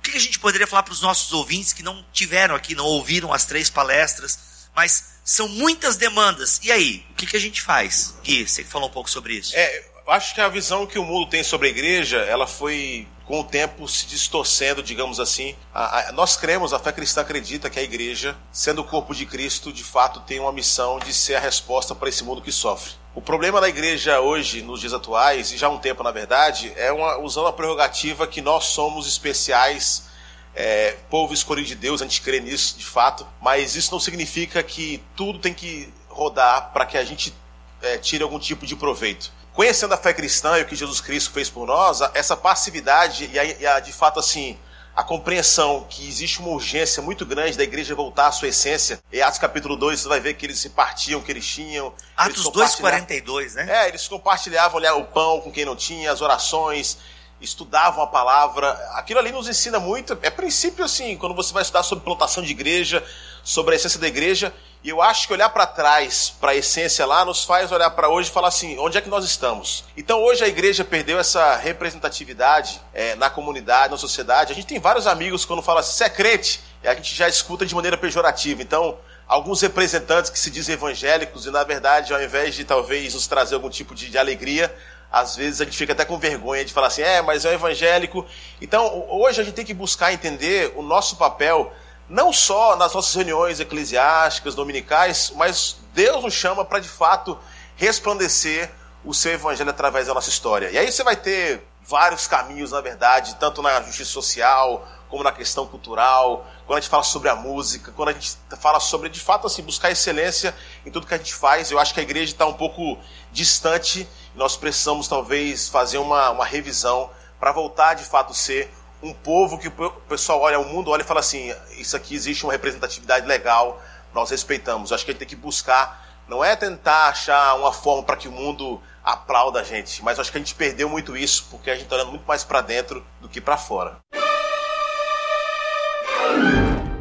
que 0.00 0.16
a 0.16 0.20
gente 0.20 0.38
poderia 0.38 0.66
falar 0.66 0.82
para 0.82 0.92
os 0.92 1.00
nossos 1.00 1.32
ouvintes 1.32 1.72
que 1.72 1.82
não 1.82 2.04
tiveram 2.12 2.54
aqui, 2.54 2.74
não 2.74 2.84
ouviram 2.84 3.32
as 3.32 3.44
três 3.44 3.68
palestras, 3.70 4.38
mas 4.74 5.10
são 5.24 5.48
muitas 5.48 5.96
demandas. 5.96 6.60
E 6.62 6.72
aí, 6.72 7.04
o 7.10 7.14
que, 7.14 7.26
que 7.26 7.36
a 7.36 7.40
gente 7.40 7.62
faz? 7.62 8.14
Gui, 8.22 8.48
você 8.48 8.64
falou 8.64 8.88
um 8.88 8.92
pouco 8.92 9.10
sobre 9.10 9.34
isso. 9.34 9.54
É, 9.54 9.84
eu 10.06 10.12
acho 10.12 10.34
que 10.34 10.40
a 10.40 10.48
visão 10.48 10.86
que 10.86 10.98
o 10.98 11.04
mundo 11.04 11.28
tem 11.28 11.42
sobre 11.42 11.68
a 11.68 11.70
igreja, 11.70 12.18
ela 12.18 12.46
foi 12.46 13.06
com 13.30 13.38
o 13.38 13.44
tempo 13.44 13.86
se 13.86 14.06
distorcendo, 14.06 14.82
digamos 14.82 15.20
assim. 15.20 15.54
A, 15.72 16.08
a, 16.08 16.12
nós 16.12 16.36
cremos, 16.36 16.72
a 16.72 16.80
fé 16.80 16.90
cristã 16.90 17.20
acredita 17.20 17.70
que 17.70 17.78
a 17.78 17.82
igreja, 17.82 18.36
sendo 18.50 18.80
o 18.80 18.84
corpo 18.84 19.14
de 19.14 19.24
Cristo, 19.24 19.72
de 19.72 19.84
fato 19.84 20.18
tem 20.18 20.40
uma 20.40 20.50
missão 20.50 20.98
de 20.98 21.14
ser 21.14 21.36
a 21.36 21.40
resposta 21.40 21.94
para 21.94 22.08
esse 22.08 22.24
mundo 22.24 22.42
que 22.42 22.50
sofre. 22.50 22.94
O 23.14 23.20
problema 23.20 23.60
da 23.60 23.68
igreja 23.68 24.20
hoje, 24.20 24.62
nos 24.62 24.80
dias 24.80 24.92
atuais, 24.92 25.52
e 25.52 25.56
já 25.56 25.68
há 25.68 25.70
um 25.70 25.78
tempo 25.78 26.02
na 26.02 26.10
verdade, 26.10 26.72
é 26.76 26.90
uma, 26.90 27.18
usando 27.18 27.46
a 27.46 27.52
prerrogativa 27.52 28.26
que 28.26 28.42
nós 28.42 28.64
somos 28.64 29.06
especiais, 29.06 30.09
é, 30.54 30.96
povo 31.08 31.32
escolhido 31.32 31.68
de 31.68 31.74
Deus, 31.74 32.02
a 32.02 32.04
gente 32.04 32.20
crê 32.22 32.40
nisso 32.40 32.76
de 32.78 32.84
fato, 32.84 33.26
mas 33.40 33.76
isso 33.76 33.92
não 33.92 34.00
significa 34.00 34.62
que 34.62 35.02
tudo 35.16 35.38
tem 35.38 35.54
que 35.54 35.92
rodar 36.08 36.70
para 36.72 36.86
que 36.86 36.98
a 36.98 37.04
gente 37.04 37.34
é, 37.82 37.98
tire 37.98 38.22
algum 38.22 38.38
tipo 38.38 38.66
de 38.66 38.76
proveito 38.76 39.32
conhecendo 39.52 39.92
a 39.92 39.96
fé 39.96 40.14
cristã 40.14 40.58
e 40.58 40.62
o 40.62 40.66
que 40.66 40.76
Jesus 40.76 41.00
Cristo 41.00 41.32
fez 41.32 41.50
por 41.50 41.66
nós, 41.66 42.00
essa 42.14 42.36
passividade 42.36 43.28
e 43.32 43.38
a, 43.38 43.44
e 43.44 43.66
a, 43.66 43.80
de 43.80 43.92
fato 43.92 44.18
assim 44.18 44.58
a 44.94 45.02
compreensão 45.04 45.86
que 45.88 46.06
existe 46.06 46.40
uma 46.40 46.50
urgência 46.50 47.02
muito 47.02 47.24
grande 47.24 47.56
da 47.56 47.62
igreja 47.62 47.94
voltar 47.94 48.26
à 48.26 48.32
sua 48.32 48.48
essência. 48.48 49.00
Em 49.12 49.22
Atos 49.22 49.38
capítulo 49.38 49.76
2, 49.76 50.00
você 50.00 50.08
vai 50.08 50.20
ver 50.20 50.34
que 50.34 50.44
eles 50.44 50.58
se 50.58 50.70
partiam, 50.70 51.22
que 51.22 51.30
eles 51.30 51.46
tinham. 51.46 51.94
Atos 52.16 52.44
2,42, 52.50 53.54
né? 53.54 53.66
É, 53.68 53.88
eles 53.88 54.06
compartilhavam 54.08 54.80
o 54.98 55.04
pão 55.04 55.40
com 55.40 55.50
quem 55.50 55.64
não 55.64 55.76
tinha, 55.76 56.10
as 56.10 56.20
orações, 56.20 56.98
estudavam 57.40 58.02
a 58.02 58.06
palavra. 58.06 58.70
Aquilo 58.94 59.18
ali 59.18 59.32
nos 59.32 59.48
ensina 59.48 59.78
muito. 59.78 60.18
É 60.22 60.30
princípio 60.30 60.84
assim, 60.84 61.16
quando 61.16 61.34
você 61.34 61.52
vai 61.52 61.62
estudar 61.62 61.82
sobre 61.82 62.04
plantação 62.04 62.42
de 62.42 62.50
igreja, 62.50 63.04
sobre 63.42 63.74
a 63.74 63.76
essência 63.76 63.98
da 63.98 64.08
igreja, 64.08 64.52
e 64.82 64.88
eu 64.88 65.02
acho 65.02 65.26
que 65.26 65.34
olhar 65.34 65.50
para 65.50 65.66
trás, 65.66 66.32
para 66.40 66.52
a 66.52 66.54
essência 66.54 67.04
lá, 67.04 67.22
nos 67.22 67.44
faz 67.44 67.70
olhar 67.70 67.90
para 67.90 68.08
hoje 68.08 68.30
e 68.30 68.32
falar 68.32 68.48
assim: 68.48 68.78
onde 68.78 68.96
é 68.96 69.00
que 69.00 69.10
nós 69.10 69.24
estamos? 69.24 69.84
Então 69.94 70.22
hoje 70.22 70.42
a 70.42 70.48
igreja 70.48 70.82
perdeu 70.84 71.18
essa 71.18 71.56
representatividade 71.56 72.80
é, 72.94 73.14
na 73.16 73.28
comunidade, 73.28 73.90
na 73.90 73.98
sociedade. 73.98 74.52
A 74.52 74.54
gente 74.54 74.66
tem 74.66 74.78
vários 74.78 75.06
amigos 75.06 75.44
quando 75.44 75.60
fala 75.60 75.80
assim, 75.80 75.92
você 75.92 76.04
é 76.04 76.08
crente, 76.08 76.60
e 76.82 76.88
a 76.88 76.94
gente 76.94 77.14
já 77.14 77.28
escuta 77.28 77.66
de 77.66 77.74
maneira 77.74 77.98
pejorativa. 77.98 78.62
Então, 78.62 78.96
alguns 79.28 79.60
representantes 79.60 80.30
que 80.30 80.38
se 80.38 80.50
dizem 80.50 80.74
evangélicos 80.74 81.44
e 81.44 81.50
na 81.50 81.62
verdade, 81.62 82.14
ao 82.14 82.22
invés 82.22 82.54
de 82.54 82.64
talvez 82.64 83.12
nos 83.12 83.26
trazer 83.26 83.56
algum 83.56 83.68
tipo 83.68 83.94
de, 83.94 84.08
de 84.08 84.16
alegria, 84.16 84.74
às 85.10 85.36
vezes 85.36 85.60
a 85.60 85.64
gente 85.64 85.76
fica 85.76 85.92
até 85.92 86.04
com 86.04 86.18
vergonha 86.18 86.64
de 86.64 86.72
falar 86.72 86.86
assim, 86.86 87.02
é, 87.02 87.20
mas 87.20 87.44
é 87.44 87.50
um 87.50 87.54
evangélico. 87.54 88.24
Então, 88.60 89.06
hoje 89.08 89.40
a 89.40 89.44
gente 89.44 89.54
tem 89.54 89.64
que 89.64 89.74
buscar 89.74 90.12
entender 90.12 90.72
o 90.76 90.82
nosso 90.82 91.16
papel 91.16 91.72
não 92.08 92.32
só 92.32 92.76
nas 92.76 92.92
nossas 92.92 93.14
reuniões 93.14 93.60
eclesiásticas, 93.60 94.54
dominicais, 94.54 95.32
mas 95.36 95.76
Deus 95.94 96.22
nos 96.22 96.34
chama 96.34 96.64
para 96.64 96.80
de 96.80 96.88
fato 96.88 97.38
resplandecer 97.76 98.70
o 99.04 99.14
seu 99.14 99.32
evangelho 99.32 99.70
através 99.70 100.06
da 100.06 100.14
nossa 100.14 100.28
história. 100.28 100.70
E 100.70 100.78
aí 100.78 100.90
você 100.90 101.02
vai 101.02 101.16
ter 101.16 101.66
vários 101.82 102.26
caminhos, 102.26 102.72
na 102.72 102.80
verdade, 102.80 103.36
tanto 103.36 103.62
na 103.62 103.80
justiça 103.82 104.10
social, 104.10 104.86
como 105.08 105.24
na 105.24 105.32
questão 105.32 105.66
cultural, 105.66 106.46
quando 106.66 106.78
a 106.78 106.80
gente 106.80 106.90
fala 106.90 107.02
sobre 107.02 107.28
a 107.28 107.34
música, 107.34 107.90
quando 107.92 108.10
a 108.10 108.12
gente 108.12 108.36
fala 108.60 108.78
sobre, 108.78 109.08
de 109.08 109.18
fato, 109.18 109.46
assim, 109.46 109.62
buscar 109.62 109.90
excelência 109.90 110.54
em 110.86 110.90
tudo 110.90 111.06
que 111.06 111.14
a 111.14 111.18
gente 111.18 111.34
faz. 111.34 111.70
Eu 111.70 111.80
acho 111.80 111.92
que 111.92 112.00
a 112.00 112.02
igreja 112.02 112.32
está 112.32 112.46
um 112.46 112.52
pouco 112.52 112.96
distante, 113.32 114.08
nós 114.34 114.56
precisamos 114.56 115.08
talvez 115.08 115.68
fazer 115.68 115.98
uma, 115.98 116.30
uma 116.30 116.44
revisão 116.44 117.10
para 117.38 117.52
voltar 117.52 117.94
de 117.94 118.04
fato 118.04 118.34
ser 118.34 118.72
um 119.02 119.12
povo 119.12 119.58
que 119.58 119.68
o 119.68 119.90
pessoal 120.08 120.40
olha, 120.40 120.58
o 120.60 120.64
mundo 120.64 120.90
olha 120.90 121.02
e 121.02 121.04
fala 121.04 121.20
assim: 121.20 121.54
isso 121.76 121.96
aqui 121.96 122.14
existe 122.14 122.44
uma 122.44 122.52
representatividade 122.52 123.26
legal, 123.26 123.80
nós 124.12 124.30
respeitamos. 124.30 124.92
Acho 124.92 125.04
que 125.04 125.10
a 125.10 125.12
gente 125.12 125.20
tem 125.20 125.28
que 125.28 125.36
buscar, 125.36 126.06
não 126.28 126.44
é 126.44 126.54
tentar 126.54 127.08
achar 127.08 127.54
uma 127.54 127.72
forma 127.72 128.02
para 128.02 128.16
que 128.16 128.28
o 128.28 128.32
mundo 128.32 128.80
aplauda 129.02 129.60
a 129.60 129.64
gente, 129.64 130.04
mas 130.04 130.18
acho 130.18 130.30
que 130.30 130.36
a 130.36 130.40
gente 130.40 130.54
perdeu 130.54 130.88
muito 130.88 131.16
isso 131.16 131.46
porque 131.50 131.70
a 131.70 131.74
gente 131.74 131.84
está 131.84 131.96
olhando 131.96 132.10
muito 132.10 132.26
mais 132.26 132.44
para 132.44 132.60
dentro 132.60 133.04
do 133.20 133.28
que 133.28 133.40
para 133.40 133.56
fora. 133.56 133.98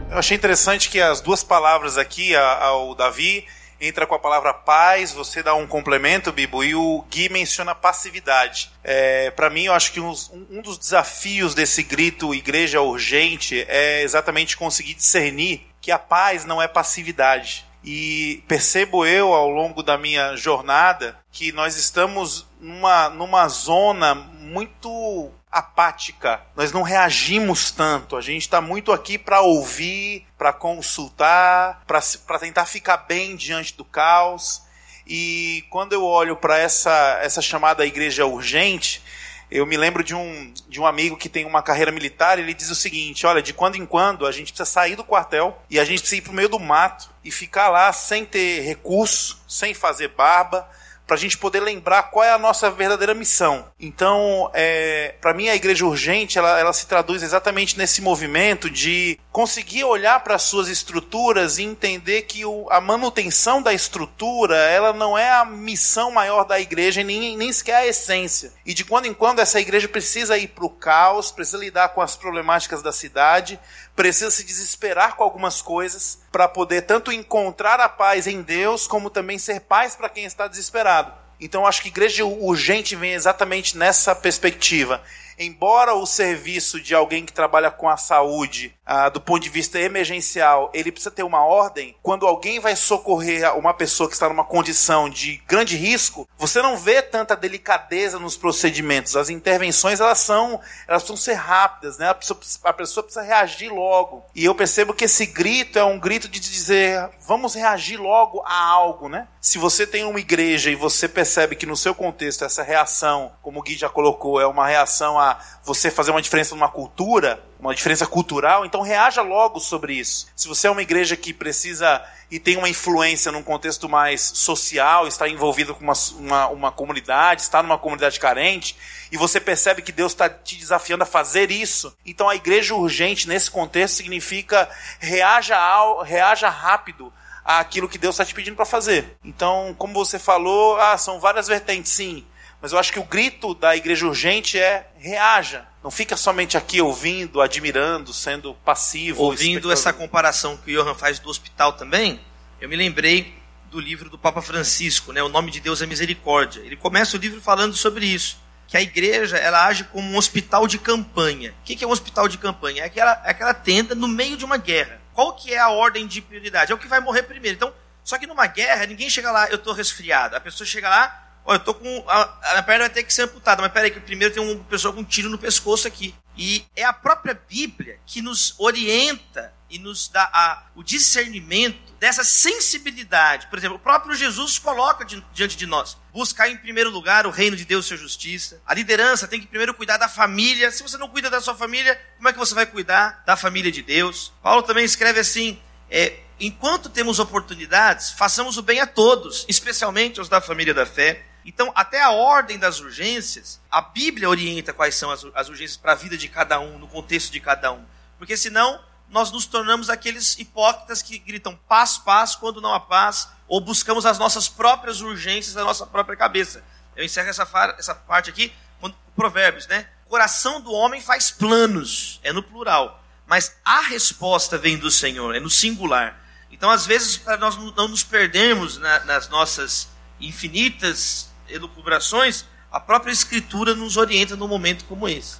Eu 0.09 0.17
achei 0.17 0.35
interessante 0.35 0.89
que 0.89 0.99
as 0.99 1.21
duas 1.21 1.43
palavras 1.43 1.97
aqui, 1.97 2.35
ao 2.35 2.95
Davi 2.95 3.45
entra 3.79 4.05
com 4.05 4.15
a 4.15 4.19
palavra 4.19 4.53
paz, 4.53 5.11
você 5.11 5.41
dá 5.41 5.55
um 5.55 5.67
complemento, 5.67 6.31
Bibo, 6.31 6.63
e 6.63 6.75
o 6.75 7.03
Gui 7.09 7.29
menciona 7.29 7.73
passividade. 7.73 8.71
É, 8.83 9.31
Para 9.31 9.49
mim, 9.49 9.65
eu 9.65 9.73
acho 9.73 9.91
que 9.91 9.99
um, 9.99 10.13
um 10.49 10.61
dos 10.61 10.77
desafios 10.77 11.53
desse 11.53 11.83
grito 11.83 12.33
igreja 12.33 12.81
urgente 12.81 13.65
é 13.67 14.01
exatamente 14.01 14.57
conseguir 14.57 14.93
discernir 14.93 15.67
que 15.81 15.91
a 15.91 15.99
paz 15.99 16.45
não 16.45 16.61
é 16.61 16.67
passividade. 16.67 17.65
E 17.83 18.43
percebo 18.47 19.05
eu, 19.05 19.33
ao 19.33 19.49
longo 19.49 19.81
da 19.81 19.97
minha 19.97 20.35
jornada, 20.35 21.17
que 21.31 21.51
nós 21.51 21.77
estamos 21.77 22.45
numa, 22.59 23.09
numa 23.09 23.47
zona 23.47 24.13
muito 24.13 25.31
apática. 25.51 26.41
Nós 26.55 26.71
não 26.71 26.81
reagimos 26.81 27.71
tanto. 27.71 28.15
A 28.15 28.21
gente 28.21 28.41
está 28.41 28.61
muito 28.61 28.91
aqui 28.91 29.17
para 29.17 29.41
ouvir, 29.41 30.25
para 30.37 30.53
consultar, 30.53 31.83
para 31.87 32.39
tentar 32.39 32.65
ficar 32.65 32.97
bem 32.97 33.35
diante 33.35 33.75
do 33.75 33.83
caos. 33.83 34.61
E 35.07 35.65
quando 35.69 35.93
eu 35.93 36.03
olho 36.03 36.35
para 36.35 36.57
essa, 36.57 37.19
essa 37.23 37.41
chamada 37.41 37.85
igreja 37.85 38.25
urgente, 38.25 39.01
eu 39.49 39.65
me 39.65 39.75
lembro 39.75 40.03
de 40.03 40.13
um, 40.13 40.53
de 40.67 40.79
um 40.79 40.85
amigo 40.85 41.17
que 41.17 41.27
tem 41.27 41.43
uma 41.43 41.63
carreira 41.63 41.91
militar, 41.91 42.37
ele 42.37 42.53
diz 42.53 42.69
o 42.69 42.75
seguinte: 42.75 43.25
olha, 43.25 43.41
de 43.41 43.51
quando 43.51 43.75
em 43.75 43.85
quando 43.85 44.27
a 44.27 44.31
gente 44.31 44.53
precisa 44.53 44.69
sair 44.69 44.95
do 44.95 45.03
quartel 45.03 45.59
e 45.67 45.79
a 45.79 45.83
gente 45.83 46.01
precisa 46.01 46.17
ir 46.17 46.21
para 46.21 46.31
o 46.31 46.35
meio 46.35 46.49
do 46.49 46.59
mato 46.59 47.09
e 47.23 47.31
ficar 47.31 47.69
lá 47.69 47.91
sem 47.91 48.23
ter 48.23 48.61
recurso, 48.61 49.41
sem 49.47 49.73
fazer 49.73 50.09
barba, 50.09 50.69
para 51.09 51.15
a 51.15 51.19
gente 51.19 51.39
poder 51.39 51.59
lembrar 51.61 52.03
qual 52.03 52.23
é 52.23 52.31
a 52.31 52.37
nossa 52.37 52.69
verdadeira 52.69 53.15
missão. 53.15 53.65
Então, 53.79 54.51
é, 54.53 55.15
para 55.19 55.33
mim, 55.33 55.49
a 55.49 55.55
igreja 55.55 55.83
urgente 55.83 56.37
ela, 56.37 56.59
ela 56.59 56.71
se 56.71 56.85
traduz 56.85 57.23
exatamente 57.23 57.75
nesse 57.79 57.99
movimento 57.99 58.69
de 58.69 59.19
conseguir 59.31 59.85
olhar 59.85 60.19
para 60.19 60.35
as 60.35 60.43
suas 60.43 60.67
estruturas 60.67 61.57
e 61.57 61.63
entender 61.63 62.23
que 62.23 62.45
o, 62.45 62.67
a 62.69 62.79
manutenção 62.79 63.59
da 63.59 63.73
estrutura 63.73 64.55
ela 64.55 64.93
não 64.93 65.17
é 65.17 65.31
a 65.31 65.43
missão 65.43 66.11
maior 66.11 66.43
da 66.43 66.59
igreja 66.59 67.03
nem, 67.03 67.35
nem 67.35 67.51
sequer 67.51 67.77
a 67.77 67.87
essência. 67.87 68.53
E 68.63 68.71
de 68.71 68.85
quando 68.85 69.07
em 69.07 69.13
quando 69.13 69.39
essa 69.39 69.59
igreja 69.59 69.87
precisa 69.87 70.37
ir 70.37 70.49
para 70.49 70.65
o 70.65 70.69
caos, 70.69 71.31
precisa 71.31 71.57
lidar 71.57 71.89
com 71.89 72.01
as 72.01 72.15
problemáticas 72.15 72.83
da 72.83 72.91
cidade, 72.91 73.59
precisa 73.99 74.31
se 74.31 74.45
desesperar 74.45 75.17
com 75.17 75.23
algumas 75.25 75.61
coisas 75.61 76.19
para 76.31 76.47
poder 76.47 76.83
tanto 76.83 77.11
encontrar 77.11 77.81
a 77.81 77.89
paz 77.89 78.27
em 78.27 78.41
Deus, 78.41 78.87
como 78.87 79.09
também 79.09 79.37
ser 79.37 79.59
paz 79.59 79.93
para 79.93 80.07
quem 80.07 80.23
está 80.23 80.47
desesperado. 80.47 81.11
Então, 81.37 81.67
acho 81.67 81.81
que 81.81 81.89
igreja 81.89 82.23
urgente 82.23 82.95
vem 82.95 83.11
exatamente 83.11 83.77
nessa 83.77 84.15
perspectiva 84.15 85.03
embora 85.39 85.95
o 85.95 86.05
serviço 86.05 86.79
de 86.81 86.93
alguém 86.93 87.25
que 87.25 87.31
trabalha 87.31 87.71
com 87.71 87.87
a 87.87 87.95
saúde, 87.95 88.75
ah, 88.85 89.07
do 89.07 89.21
ponto 89.21 89.41
de 89.41 89.49
vista 89.49 89.79
emergencial, 89.79 90.69
ele 90.73 90.91
precisa 90.91 91.11
ter 91.11 91.23
uma 91.23 91.45
ordem, 91.45 91.95
quando 92.03 92.27
alguém 92.27 92.59
vai 92.59 92.75
socorrer 92.75 93.55
uma 93.57 93.73
pessoa 93.73 94.09
que 94.09 94.15
está 94.15 94.27
numa 94.27 94.43
condição 94.43 95.09
de 95.09 95.41
grande 95.47 95.77
risco, 95.77 96.27
você 96.37 96.61
não 96.61 96.75
vê 96.75 97.01
tanta 97.01 97.35
delicadeza 97.35 98.19
nos 98.19 98.35
procedimentos. 98.35 99.15
As 99.15 99.29
intervenções, 99.29 99.99
elas 99.99 100.19
são, 100.19 100.59
elas 100.87 101.03
precisam 101.03 101.17
ser 101.17 101.33
rápidas, 101.35 101.97
né? 101.97 102.09
A 102.09 102.15
pessoa, 102.15 102.39
a 102.63 102.73
pessoa 102.73 103.03
precisa 103.03 103.23
reagir 103.23 103.71
logo. 103.71 104.25
E 104.35 104.43
eu 104.43 104.55
percebo 104.55 104.93
que 104.93 105.05
esse 105.05 105.25
grito 105.25 105.79
é 105.79 105.83
um 105.83 105.99
grito 105.99 106.27
de 106.27 106.39
dizer, 106.39 107.09
vamos 107.25 107.53
reagir 107.53 107.97
logo 107.97 108.41
a 108.45 108.59
algo, 108.59 109.07
né? 109.07 109.27
Se 109.39 109.57
você 109.57 109.87
tem 109.87 110.03
uma 110.03 110.19
igreja 110.19 110.69
e 110.69 110.75
você 110.75 111.07
percebe 111.07 111.55
que 111.55 111.65
no 111.65 111.77
seu 111.77 111.95
contexto 111.95 112.43
essa 112.43 112.63
reação, 112.63 113.31
como 113.41 113.59
o 113.59 113.63
Gui 113.63 113.77
já 113.77 113.87
colocou, 113.87 114.41
é 114.41 114.47
uma 114.47 114.67
reação 114.67 115.17
a 115.17 115.28
você 115.63 115.91
fazer 115.91 116.11
uma 116.11 116.21
diferença 116.21 116.55
numa 116.55 116.69
cultura, 116.69 117.43
uma 117.59 117.75
diferença 117.75 118.07
cultural, 118.07 118.65
então 118.65 118.81
reaja 118.81 119.21
logo 119.21 119.59
sobre 119.59 119.93
isso. 119.93 120.27
Se 120.35 120.47
você 120.47 120.67
é 120.67 120.71
uma 120.71 120.81
igreja 120.81 121.17
que 121.17 121.33
precisa 121.33 122.01
e 122.31 122.39
tem 122.39 122.57
uma 122.57 122.69
influência 122.69 123.31
num 123.31 123.43
contexto 123.43 123.89
mais 123.89 124.21
social, 124.21 125.07
está 125.07 125.27
envolvido 125.27 125.75
com 125.75 125.83
uma, 125.83 125.93
uma, 126.17 126.47
uma 126.47 126.71
comunidade, 126.71 127.41
está 127.41 127.61
numa 127.61 127.77
comunidade 127.77 128.19
carente, 128.19 128.77
e 129.11 129.17
você 129.17 129.39
percebe 129.39 129.81
que 129.81 129.91
Deus 129.91 130.11
está 130.11 130.29
te 130.29 130.55
desafiando 130.55 131.03
a 131.03 131.07
fazer 131.07 131.51
isso, 131.51 131.95
então 132.05 132.29
a 132.29 132.35
igreja 132.35 132.75
urgente 132.75 133.27
nesse 133.27 133.49
contexto 133.49 133.95
significa 133.95 134.69
reaja, 134.99 135.57
ao, 135.57 136.03
reaja 136.03 136.49
rápido 136.49 137.11
àquilo 137.43 137.89
que 137.89 137.97
Deus 137.97 138.15
está 138.15 138.23
te 138.23 138.33
pedindo 138.33 138.55
para 138.55 138.65
fazer. 138.65 139.17
Então, 139.23 139.75
como 139.77 139.93
você 139.93 140.19
falou, 140.19 140.79
ah, 140.79 140.97
são 140.97 141.19
várias 141.19 141.47
vertentes, 141.47 141.91
sim. 141.91 142.25
Mas 142.61 142.71
eu 142.73 142.77
acho 142.79 142.91
que 142.91 142.99
o 142.99 143.03
grito 143.05 143.53
da 143.53 143.75
igreja 143.75 144.05
urgente 144.05 144.59
é 144.59 144.89
reaja. 144.97 145.65
Não 145.81 145.89
fica 145.89 146.17
somente 146.17 146.57
aqui 146.57 146.81
ouvindo, 146.81 147.39
admirando, 147.41 148.13
sendo 148.13 148.53
passivo. 148.53 149.23
Ouvindo 149.23 149.71
essa 149.71 149.93
comparação 149.93 150.57
que 150.57 150.75
o 150.75 150.83
Johan 150.83 150.93
faz 150.93 151.19
do 151.19 151.29
hospital 151.29 151.73
também, 151.73 152.19
eu 152.59 152.67
me 152.67 152.75
lembrei 152.75 153.33
do 153.71 153.79
livro 153.79 154.09
do 154.09 154.17
Papa 154.17 154.41
Francisco, 154.41 155.13
né? 155.13 155.23
O 155.23 155.29
nome 155.29 155.51
de 155.51 155.59
Deus 155.61 155.81
é 155.81 155.85
misericórdia. 155.85 156.59
Ele 156.61 156.75
começa 156.75 157.15
o 157.15 157.19
livro 157.19 157.39
falando 157.39 157.75
sobre 157.75 158.05
isso. 158.05 158.37
que 158.67 158.77
a 158.77 158.81
igreja 158.81 159.35
ela 159.35 159.65
age 159.65 159.83
como 159.85 160.07
um 160.11 160.15
hospital 160.15 160.67
de 160.67 160.77
campanha. 160.77 161.55
O 161.61 161.63
que 161.63 161.83
é 161.83 161.87
um 161.87 161.91
hospital 161.91 162.27
de 162.27 162.37
campanha? 162.37 162.83
É 162.83 162.85
aquela, 162.85 163.21
é 163.25 163.31
aquela 163.31 163.53
tenda 163.53 163.95
no 163.95 164.07
meio 164.07 164.37
de 164.37 164.45
uma 164.45 164.57
guerra. 164.57 165.01
Qual 165.11 165.33
que 165.33 165.51
é 165.51 165.57
a 165.57 165.69
ordem 165.69 166.05
de 166.05 166.21
prioridade? 166.21 166.71
É 166.71 166.75
o 166.75 166.77
que 166.77 166.87
vai 166.87 166.99
morrer 166.99 167.23
primeiro. 167.23 167.55
Então, 167.55 167.73
só 168.03 168.17
que 168.19 168.27
numa 168.27 168.45
guerra, 168.45 168.85
ninguém 168.85 169.09
chega 169.09 169.31
lá, 169.31 169.49
eu 169.49 169.55
estou 169.55 169.73
resfriado. 169.73 170.35
A 170.35 170.39
pessoa 170.39 170.67
chega 170.67 170.87
lá, 170.87 171.28
Olha, 171.45 171.57
eu 171.57 171.63
tô 171.63 171.73
com. 171.73 172.05
A, 172.07 172.63
perna 172.63 172.85
vai 172.85 172.89
ter 172.89 173.03
que 173.03 173.13
ser 173.13 173.23
amputada, 173.23 173.61
mas 173.61 173.71
peraí, 173.71 173.91
que 173.91 173.99
primeiro 173.99 174.33
tem 174.33 174.43
uma 174.43 174.63
pessoa 174.65 174.93
com 174.93 175.01
um 175.01 175.03
tiro 175.03 175.29
no 175.29 175.37
pescoço 175.37 175.87
aqui. 175.87 176.13
E 176.37 176.65
é 176.75 176.83
a 176.83 176.93
própria 176.93 177.39
Bíblia 177.49 177.99
que 178.05 178.21
nos 178.21 178.55
orienta 178.57 179.53
e 179.69 179.77
nos 179.77 180.07
dá 180.07 180.29
a, 180.33 180.63
o 180.75 180.81
discernimento 180.81 181.93
dessa 181.99 182.23
sensibilidade. 182.23 183.47
Por 183.47 183.59
exemplo, 183.59 183.75
o 183.75 183.79
próprio 183.79 184.15
Jesus 184.15 184.57
coloca 184.57 185.05
di, 185.05 185.23
diante 185.33 185.55
de 185.57 185.65
nós. 185.65 185.97
Buscar 186.13 186.49
em 186.49 186.57
primeiro 186.57 186.89
lugar 186.89 187.27
o 187.27 187.29
reino 187.29 187.55
de 187.55 187.65
Deus 187.65 187.85
e 187.85 187.87
sua 187.89 187.97
justiça. 187.97 188.61
A 188.65 188.73
liderança 188.73 189.27
tem 189.27 189.39
que 189.39 189.47
primeiro 189.47 189.73
cuidar 189.73 189.97
da 189.97 190.07
família. 190.07 190.71
Se 190.71 190.81
você 190.81 190.97
não 190.97 191.09
cuida 191.09 191.29
da 191.29 191.41
sua 191.41 191.55
família, 191.55 191.99
como 192.17 192.29
é 192.29 192.33
que 192.33 192.39
você 192.39 192.55
vai 192.55 192.65
cuidar 192.65 193.21
da 193.25 193.35
família 193.35 193.71
de 193.71 193.81
Deus? 193.81 194.31
Paulo 194.41 194.63
também 194.63 194.85
escreve 194.85 195.19
assim: 195.19 195.59
é, 195.89 196.19
enquanto 196.39 196.89
temos 196.89 197.19
oportunidades, 197.19 198.11
façamos 198.11 198.57
o 198.57 198.61
bem 198.61 198.79
a 198.79 198.87
todos, 198.87 199.45
especialmente 199.47 200.19
aos 200.19 200.29
da 200.29 200.39
família 200.39 200.73
da 200.73 200.85
fé. 200.85 201.25
Então, 201.49 201.71
até 201.73 201.99
a 201.99 202.11
ordem 202.11 202.59
das 202.59 202.79
urgências, 202.79 203.59
a 203.71 203.81
Bíblia 203.81 204.29
orienta 204.29 204.71
quais 204.71 204.93
são 204.93 205.09
as, 205.09 205.25
as 205.33 205.49
urgências 205.49 205.77
para 205.77 205.93
a 205.93 205.95
vida 205.95 206.15
de 206.15 206.29
cada 206.29 206.59
um, 206.59 206.77
no 206.77 206.87
contexto 206.87 207.31
de 207.31 207.39
cada 207.39 207.71
um. 207.71 207.83
Porque 208.19 208.37
senão, 208.37 208.79
nós 209.09 209.31
nos 209.31 209.47
tornamos 209.47 209.89
aqueles 209.89 210.37
hipócritas 210.37 211.01
que 211.01 211.17
gritam 211.17 211.59
paz, 211.67 211.97
paz, 211.97 212.35
quando 212.35 212.61
não 212.61 212.71
há 212.71 212.79
paz, 212.79 213.29
ou 213.47 213.59
buscamos 213.59 214.05
as 214.05 214.19
nossas 214.19 214.47
próprias 214.47 215.01
urgências 215.01 215.55
da 215.55 215.63
nossa 215.63 215.87
própria 215.87 216.15
cabeça. 216.15 216.63
Eu 216.95 217.03
encerro 217.03 217.29
essa, 217.29 217.75
essa 217.79 217.95
parte 217.95 218.29
aqui 218.29 218.53
com 218.79 218.93
Provérbios, 219.15 219.65
né? 219.65 219.87
O 220.05 220.09
coração 220.11 220.61
do 220.61 220.71
homem 220.71 221.01
faz 221.01 221.31
planos, 221.31 222.19
é 222.21 222.31
no 222.31 222.43
plural. 222.43 223.03
Mas 223.25 223.57
a 223.65 223.81
resposta 223.81 224.55
vem 224.55 224.77
do 224.77 224.91
Senhor, 224.91 225.35
é 225.35 225.39
no 225.39 225.49
singular. 225.49 226.15
Então, 226.51 226.69
às 226.69 226.85
vezes, 226.85 227.17
para 227.17 227.37
nós 227.37 227.57
não 227.57 227.87
nos 227.87 228.03
perdermos 228.03 228.77
na, 228.77 228.99
nas 229.05 229.27
nossas 229.29 229.89
infinitas 230.19 231.28
elucubrações, 231.49 232.45
a 232.71 232.79
própria 232.79 233.11
Escritura 233.11 233.73
nos 233.73 233.97
orienta 233.97 234.35
num 234.35 234.47
momento 234.47 234.85
como 234.85 235.07
esse. 235.07 235.37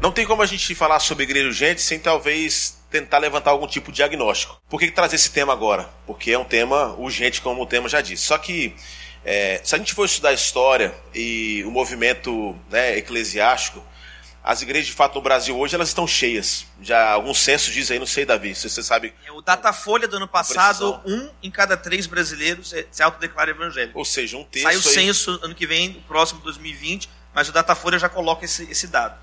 Não 0.00 0.10
tem 0.10 0.26
como 0.26 0.42
a 0.42 0.46
gente 0.46 0.74
falar 0.74 0.98
sobre 0.98 1.24
igreja 1.24 1.46
urgente 1.48 1.82
sem 1.82 1.98
talvez 1.98 2.78
tentar 2.90 3.18
levantar 3.18 3.50
algum 3.50 3.66
tipo 3.66 3.92
de 3.92 3.96
diagnóstico. 3.96 4.60
Por 4.68 4.80
que 4.80 4.90
trazer 4.90 5.16
esse 5.16 5.30
tema 5.30 5.52
agora? 5.52 5.88
Porque 6.06 6.32
é 6.32 6.38
um 6.38 6.44
tema 6.44 6.94
urgente, 6.98 7.40
como 7.40 7.62
o 7.62 7.66
tema 7.66 7.88
já 7.88 8.00
disse. 8.00 8.24
Só 8.24 8.38
que 8.38 8.74
é, 9.24 9.60
se 9.62 9.74
a 9.74 9.78
gente 9.78 9.92
for 9.92 10.06
estudar 10.06 10.30
a 10.30 10.34
história 10.34 10.94
e 11.14 11.62
o 11.66 11.70
movimento 11.70 12.56
né, 12.70 12.96
eclesiástico, 12.96 13.84
as 14.42 14.62
igrejas 14.62 14.86
de 14.86 14.92
fato 14.92 15.14
no 15.14 15.20
Brasil 15.20 15.58
hoje 15.58 15.74
elas 15.74 15.88
estão 15.88 16.06
cheias. 16.06 16.66
Já 16.80 17.10
alguns 17.10 17.38
censos 17.38 17.72
dizem 17.72 17.94
aí, 17.94 17.98
não 17.98 18.06
sei, 18.06 18.24
Davi, 18.24 18.54
se 18.54 18.68
você 18.68 18.82
sabe. 18.82 19.12
É, 19.26 19.32
o 19.32 19.42
Datafolha 19.42 20.08
do 20.08 20.16
ano 20.16 20.28
passado, 20.28 21.00
um 21.04 21.28
em 21.42 21.50
cada 21.50 21.76
três 21.76 22.06
brasileiros 22.06 22.74
se 22.90 23.02
autodeclara 23.02 23.50
evangélico. 23.50 23.98
Ou 23.98 24.04
seja, 24.04 24.36
um 24.36 24.44
terço. 24.44 24.66
Sai 24.66 24.76
o 24.76 24.78
aí... 24.78 24.94
censo 24.94 25.38
ano 25.42 25.54
que 25.54 25.66
vem, 25.66 26.02
próximo 26.08 26.40
2020, 26.40 27.08
mas 27.34 27.48
o 27.48 27.52
Datafolha 27.52 27.98
já 27.98 28.08
coloca 28.08 28.44
esse, 28.44 28.64
esse 28.70 28.86
dado. 28.86 29.18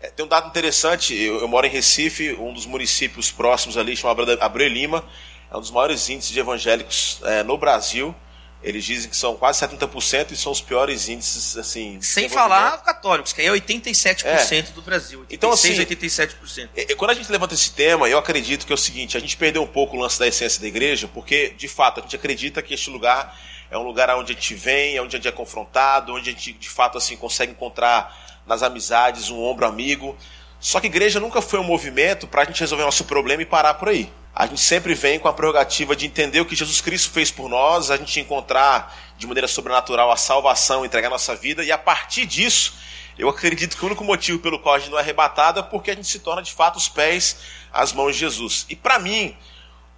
É, 0.00 0.10
tem 0.10 0.24
um 0.24 0.28
dado 0.28 0.48
interessante, 0.48 1.14
eu, 1.14 1.40
eu, 1.40 1.48
moro 1.48 1.66
em 1.66 1.70
Recife, 1.70 2.32
um 2.34 2.52
dos 2.52 2.66
municípios 2.66 3.32
próximos 3.32 3.76
ali, 3.76 3.96
chamado 3.96 4.30
Abreu 4.40 4.68
Lima, 4.68 5.04
é 5.50 5.56
um 5.56 5.60
dos 5.60 5.72
maiores 5.72 6.08
índices 6.08 6.32
de 6.32 6.38
evangélicos 6.38 7.20
é, 7.24 7.42
no 7.42 7.58
Brasil. 7.58 8.14
Eles 8.60 8.84
dizem 8.84 9.08
que 9.08 9.16
são 9.16 9.36
quase 9.36 9.64
70% 9.64 10.32
e 10.32 10.36
são 10.36 10.50
os 10.50 10.60
piores 10.60 11.08
índices, 11.08 11.56
assim. 11.56 12.00
Sem 12.02 12.28
falar 12.28 12.78
católicos, 12.78 13.32
que 13.32 13.40
aí 13.40 13.46
é 13.46 13.52
87% 13.52 14.24
é. 14.24 14.62
do 14.72 14.82
Brasil. 14.82 15.20
86, 15.20 15.32
então, 15.32 15.52
assim, 15.52 15.74
87%. 15.74 16.68
É, 16.74 16.94
quando 16.96 17.12
a 17.12 17.14
gente 17.14 17.30
levanta 17.30 17.54
esse 17.54 17.70
tema, 17.72 18.08
eu 18.08 18.18
acredito 18.18 18.66
que 18.66 18.72
é 18.72 18.74
o 18.74 18.78
seguinte: 18.78 19.16
a 19.16 19.20
gente 19.20 19.36
perdeu 19.36 19.62
um 19.62 19.66
pouco 19.66 19.96
o 19.96 20.00
lance 20.00 20.18
da 20.18 20.26
essência 20.26 20.60
da 20.60 20.66
igreja, 20.66 21.08
porque, 21.14 21.50
de 21.50 21.68
fato, 21.68 22.00
a 22.00 22.02
gente 22.02 22.16
acredita 22.16 22.60
que 22.60 22.74
este 22.74 22.90
lugar 22.90 23.38
é 23.70 23.78
um 23.78 23.82
lugar 23.82 24.10
onde 24.16 24.32
a 24.32 24.34
gente 24.34 24.54
vem, 24.54 24.98
onde 24.98 25.14
a 25.14 25.18
gente 25.18 25.28
é 25.28 25.32
confrontado, 25.32 26.12
onde 26.14 26.30
a 26.30 26.32
gente, 26.32 26.52
de 26.52 26.68
fato, 26.68 26.98
assim, 26.98 27.16
consegue 27.16 27.52
encontrar 27.52 28.42
nas 28.44 28.64
amizades 28.64 29.30
um 29.30 29.40
ombro 29.40 29.66
amigo. 29.66 30.18
Só 30.58 30.80
que 30.80 30.88
igreja 30.88 31.20
nunca 31.20 31.40
foi 31.40 31.60
um 31.60 31.64
movimento 31.64 32.26
para 32.26 32.42
a 32.42 32.44
gente 32.44 32.58
resolver 32.58 32.82
nosso 32.82 33.04
problema 33.04 33.40
e 33.40 33.46
parar 33.46 33.74
por 33.74 33.88
aí 33.88 34.10
a 34.34 34.46
gente 34.46 34.60
sempre 34.60 34.94
vem 34.94 35.18
com 35.18 35.28
a 35.28 35.32
prerrogativa 35.32 35.96
de 35.96 36.06
entender 36.06 36.40
o 36.40 36.44
que 36.44 36.54
Jesus 36.54 36.80
Cristo 36.80 37.10
fez 37.10 37.30
por 37.30 37.48
nós, 37.48 37.90
a 37.90 37.96
gente 37.96 38.20
encontrar 38.20 38.96
de 39.16 39.26
maneira 39.26 39.48
sobrenatural 39.48 40.10
a 40.10 40.16
salvação, 40.16 40.84
entregar 40.84 41.08
a 41.08 41.10
nossa 41.10 41.34
vida, 41.34 41.64
e 41.64 41.72
a 41.72 41.78
partir 41.78 42.24
disso, 42.24 42.74
eu 43.18 43.28
acredito 43.28 43.76
que 43.76 43.82
o 43.82 43.86
único 43.86 44.04
motivo 44.04 44.38
pelo 44.38 44.60
qual 44.60 44.76
a 44.76 44.78
gente 44.78 44.90
não 44.90 44.98
é 44.98 45.00
arrebatado 45.00 45.58
é 45.58 45.62
porque 45.62 45.90
a 45.90 45.94
gente 45.94 46.06
se 46.06 46.20
torna 46.20 46.40
de 46.40 46.52
fato 46.52 46.76
os 46.76 46.88
pés, 46.88 47.36
as 47.72 47.92
mãos 47.92 48.12
de 48.12 48.20
Jesus. 48.20 48.64
E 48.68 48.76
para 48.76 48.98
mim, 49.00 49.36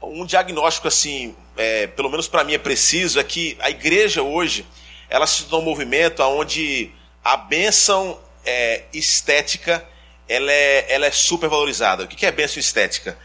um 0.01 0.25
diagnóstico 0.25 0.89
assim, 0.89 1.37
é, 1.57 1.87
pelo 1.89 2.09
menos 2.09 2.27
para 2.27 2.43
mim 2.43 2.55
é 2.55 2.59
preciso, 2.59 3.21
é 3.21 3.25
que 3.25 3.59
a 3.61 3.69
igreja 3.69 4.23
hoje, 4.23 4.67
ela 5.11 5.27
se 5.27 5.43
tornou 5.43 5.61
um 5.61 5.65
movimento 5.65 6.23
onde 6.23 6.91
a 7.23 7.37
bênção 7.37 8.19
é, 8.45 8.85
estética 8.93 9.87
ela 10.27 10.51
é, 10.53 10.87
ela 10.89 11.07
é 11.07 11.11
super 11.11 11.49
valorizada. 11.51 12.05
O 12.05 12.09
que 12.09 12.25
é 12.25 12.31
bênção 12.31 12.61
estética? 12.61 13.19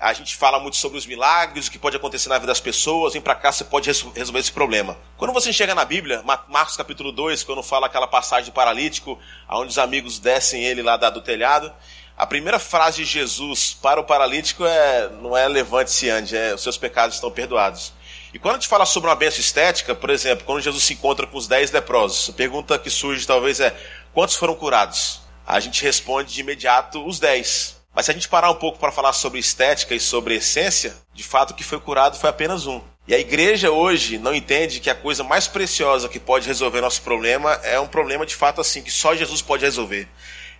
A 0.00 0.14
gente 0.14 0.34
fala 0.34 0.58
muito 0.58 0.78
sobre 0.78 0.96
os 0.96 1.04
milagres, 1.04 1.66
o 1.66 1.70
que 1.70 1.78
pode 1.78 1.94
acontecer 1.94 2.30
na 2.30 2.36
vida 2.36 2.46
das 2.46 2.58
pessoas. 2.58 3.12
Vem 3.12 3.20
para 3.20 3.34
cá, 3.34 3.52
você 3.52 3.64
pode 3.64 3.86
resolver 3.86 4.38
esse 4.38 4.50
problema. 4.50 4.96
Quando 5.18 5.30
você 5.30 5.52
chega 5.52 5.74
na 5.74 5.84
Bíblia, 5.84 6.22
Marcos 6.48 6.74
capítulo 6.74 7.12
2, 7.12 7.44
quando 7.44 7.62
fala 7.62 7.84
aquela 7.84 8.06
passagem 8.06 8.46
do 8.46 8.54
paralítico, 8.54 9.18
onde 9.46 9.72
os 9.72 9.76
amigos 9.78 10.18
descem 10.18 10.64
ele 10.64 10.82
lá 10.82 10.96
do 10.96 11.20
telhado, 11.20 11.70
a 12.16 12.26
primeira 12.26 12.58
frase 12.58 13.04
de 13.04 13.04
Jesus 13.04 13.74
para 13.74 14.00
o 14.00 14.04
paralítico 14.04 14.64
é 14.64 15.10
não 15.20 15.36
é 15.36 15.46
levante-se 15.46 16.08
ande, 16.08 16.34
é 16.34 16.54
os 16.54 16.62
seus 16.62 16.78
pecados 16.78 17.16
estão 17.16 17.30
perdoados. 17.30 17.92
E 18.32 18.38
quando 18.38 18.54
a 18.54 18.58
gente 18.58 18.68
fala 18.68 18.86
sobre 18.86 19.10
uma 19.10 19.16
bênção 19.16 19.40
estética, 19.40 19.94
por 19.94 20.08
exemplo, 20.08 20.46
quando 20.46 20.62
Jesus 20.62 20.82
se 20.82 20.94
encontra 20.94 21.26
com 21.26 21.36
os 21.36 21.46
dez 21.46 21.70
leprosos, 21.70 22.30
a 22.30 22.32
pergunta 22.32 22.78
que 22.78 22.88
surge 22.88 23.26
talvez 23.26 23.60
é 23.60 23.76
quantos 24.14 24.36
foram 24.36 24.54
curados? 24.54 25.20
A 25.46 25.60
gente 25.60 25.82
responde 25.82 26.32
de 26.32 26.40
imediato 26.40 27.06
os 27.06 27.18
dez. 27.18 27.79
Mas 27.94 28.06
se 28.06 28.12
a 28.12 28.14
gente 28.14 28.28
parar 28.28 28.50
um 28.50 28.54
pouco 28.54 28.78
para 28.78 28.92
falar 28.92 29.12
sobre 29.12 29.40
estética 29.40 29.94
e 29.94 30.00
sobre 30.00 30.36
essência, 30.36 30.96
de 31.12 31.24
fato 31.24 31.50
o 31.50 31.54
que 31.54 31.64
foi 31.64 31.80
curado 31.80 32.16
foi 32.16 32.30
apenas 32.30 32.66
um. 32.66 32.80
E 33.06 33.14
a 33.14 33.18
igreja 33.18 33.72
hoje 33.72 34.18
não 34.18 34.32
entende 34.32 34.78
que 34.78 34.88
a 34.88 34.94
coisa 34.94 35.24
mais 35.24 35.48
preciosa 35.48 36.08
que 36.08 36.20
pode 36.20 36.46
resolver 36.46 36.80
nosso 36.80 37.02
problema 37.02 37.54
é 37.64 37.80
um 37.80 37.88
problema 37.88 38.24
de 38.24 38.36
fato 38.36 38.60
assim, 38.60 38.82
que 38.82 38.90
só 38.90 39.16
Jesus 39.16 39.42
pode 39.42 39.64
resolver. 39.64 40.08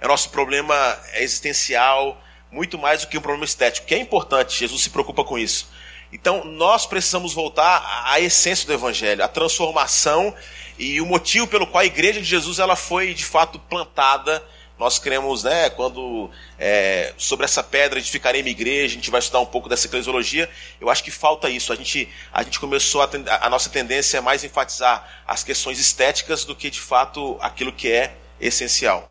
É 0.01 0.09
nosso 0.09 0.31
problema 0.31 0.99
existencial, 1.15 2.21
muito 2.51 2.77
mais 2.77 3.03
do 3.03 3.07
que 3.07 3.17
um 3.17 3.21
problema 3.21 3.45
estético, 3.45 3.87
que 3.87 3.95
é 3.95 3.99
importante, 3.99 4.59
Jesus 4.59 4.83
se 4.83 4.91
preocupa 4.91 5.23
com 5.23 5.39
isso. 5.39 5.69
Então 6.13 6.45
nós 6.45 6.87
precisamos 6.87 7.33
voltar 7.33 8.03
à 8.05 8.19
essência 8.19 8.67
do 8.67 8.73
evangelho, 8.73 9.23
à 9.23 9.29
transformação 9.29 10.35
e 10.77 11.01
o 11.01 11.07
motivo 11.07 11.47
pelo 11.47 11.67
qual 11.67 11.83
a 11.83 11.87
igreja 11.87 12.21
de 12.21 12.27
Jesus 12.27 12.59
ela 12.59 12.75
foi 12.75 13.15
de 13.15 13.25
fato 13.25 13.59
plantada 13.59 14.43
nós 14.81 14.99
cremos, 14.99 15.45
né, 15.45 15.69
quando 15.69 16.31
é, 16.59 17.13
sobre 17.19 17.45
essa 17.45 17.63
pedra 17.63 17.99
edificarei 17.99 18.43
minha 18.43 18.51
igreja, 18.51 18.95
a 18.95 18.97
gente 18.97 19.11
vai 19.11 19.19
estudar 19.19 19.41
um 19.41 19.47
pouco 19.47 19.69
dessa 19.69 19.87
eclesiologia. 19.87 20.49
Eu 20.81 20.89
acho 20.89 21.05
que 21.05 21.11
falta 21.11 21.51
isso. 21.51 21.71
A 21.71 21.77
gente, 21.77 22.09
a 22.33 22.43
gente 22.43 22.59
começou 22.59 23.03
a, 23.03 23.11
a 23.43 23.51
nossa 23.51 23.69
tendência 23.69 24.17
é 24.17 24.23
mais 24.23 24.43
enfatizar 24.43 25.23
as 25.27 25.45
questões 25.45 25.79
estéticas 25.79 26.47
do 26.47 26.57
que 26.57 26.71
de 26.71 26.81
fato 26.81 27.37
aquilo 27.43 27.75
que 27.75 27.93
é 27.93 28.17
essencial. 28.41 29.07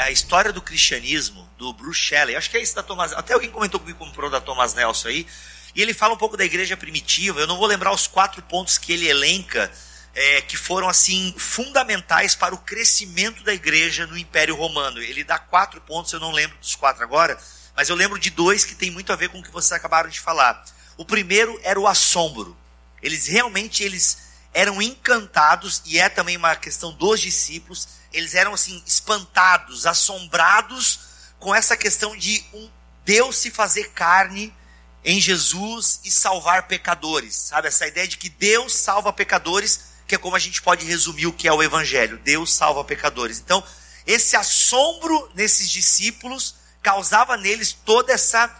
A 0.00 0.10
história 0.10 0.50
do 0.50 0.62
cristianismo 0.62 1.46
do 1.58 1.74
Bruce 1.74 2.00
Shelley, 2.00 2.34
acho 2.34 2.48
que 2.48 2.56
é 2.56 2.62
isso 2.62 2.74
da 2.74 2.82
Thomas, 2.82 3.12
até 3.12 3.34
alguém 3.34 3.50
comentou 3.50 3.78
comigo 3.78 3.98
comprou 3.98 4.30
da 4.30 4.40
Thomas 4.40 4.72
Nelson 4.72 5.08
aí, 5.08 5.26
e 5.74 5.82
ele 5.82 5.92
fala 5.92 6.14
um 6.14 6.16
pouco 6.16 6.34
da 6.34 6.46
igreja 6.46 6.78
primitiva. 6.78 7.40
Eu 7.40 7.46
não 7.46 7.58
vou 7.58 7.66
lembrar 7.66 7.92
os 7.92 8.06
quatro 8.06 8.40
pontos 8.40 8.78
que 8.78 8.90
ele 8.94 9.06
elenca 9.06 9.70
é, 10.18 10.42
que 10.42 10.56
foram 10.56 10.88
assim 10.88 11.32
fundamentais 11.38 12.34
para 12.34 12.52
o 12.52 12.58
crescimento 12.58 13.44
da 13.44 13.54
igreja 13.54 14.04
no 14.04 14.18
Império 14.18 14.56
Romano. 14.56 15.00
Ele 15.00 15.22
dá 15.22 15.38
quatro 15.38 15.80
pontos, 15.80 16.12
eu 16.12 16.18
não 16.18 16.32
lembro 16.32 16.58
dos 16.58 16.74
quatro 16.74 17.04
agora, 17.04 17.38
mas 17.76 17.88
eu 17.88 17.94
lembro 17.94 18.18
de 18.18 18.28
dois 18.28 18.64
que 18.64 18.74
tem 18.74 18.90
muito 18.90 19.12
a 19.12 19.16
ver 19.16 19.28
com 19.28 19.38
o 19.38 19.42
que 19.44 19.52
vocês 19.52 19.70
acabaram 19.70 20.10
de 20.10 20.18
falar. 20.18 20.64
O 20.96 21.04
primeiro 21.04 21.56
era 21.62 21.78
o 21.78 21.86
assombro. 21.86 22.56
Eles 23.00 23.28
realmente 23.28 23.84
eles 23.84 24.18
eram 24.52 24.82
encantados 24.82 25.82
e 25.86 26.00
é 26.00 26.08
também 26.08 26.36
uma 26.36 26.56
questão 26.56 26.92
dos 26.92 27.20
discípulos. 27.20 27.86
Eles 28.12 28.34
eram 28.34 28.52
assim 28.52 28.82
espantados, 28.84 29.86
assombrados 29.86 30.98
com 31.38 31.54
essa 31.54 31.76
questão 31.76 32.16
de 32.16 32.44
um 32.52 32.68
Deus 33.04 33.36
se 33.36 33.52
fazer 33.52 33.92
carne 33.92 34.52
em 35.04 35.20
Jesus 35.20 36.00
e 36.02 36.10
salvar 36.10 36.66
pecadores, 36.66 37.36
sabe? 37.36 37.68
Essa 37.68 37.86
ideia 37.86 38.08
de 38.08 38.18
que 38.18 38.28
Deus 38.28 38.74
salva 38.74 39.12
pecadores 39.12 39.96
que 40.08 40.14
é 40.14 40.18
como 40.18 40.34
a 40.34 40.38
gente 40.38 40.62
pode 40.62 40.86
resumir 40.86 41.26
o 41.26 41.32
que 41.32 41.46
é 41.46 41.52
o 41.52 41.62
Evangelho: 41.62 42.18
Deus 42.24 42.54
salva 42.54 42.82
pecadores. 42.82 43.38
Então, 43.38 43.62
esse 44.06 44.34
assombro 44.34 45.30
nesses 45.34 45.68
discípulos 45.68 46.54
causava 46.82 47.36
neles 47.36 47.72
toda 47.84 48.12
essa. 48.12 48.50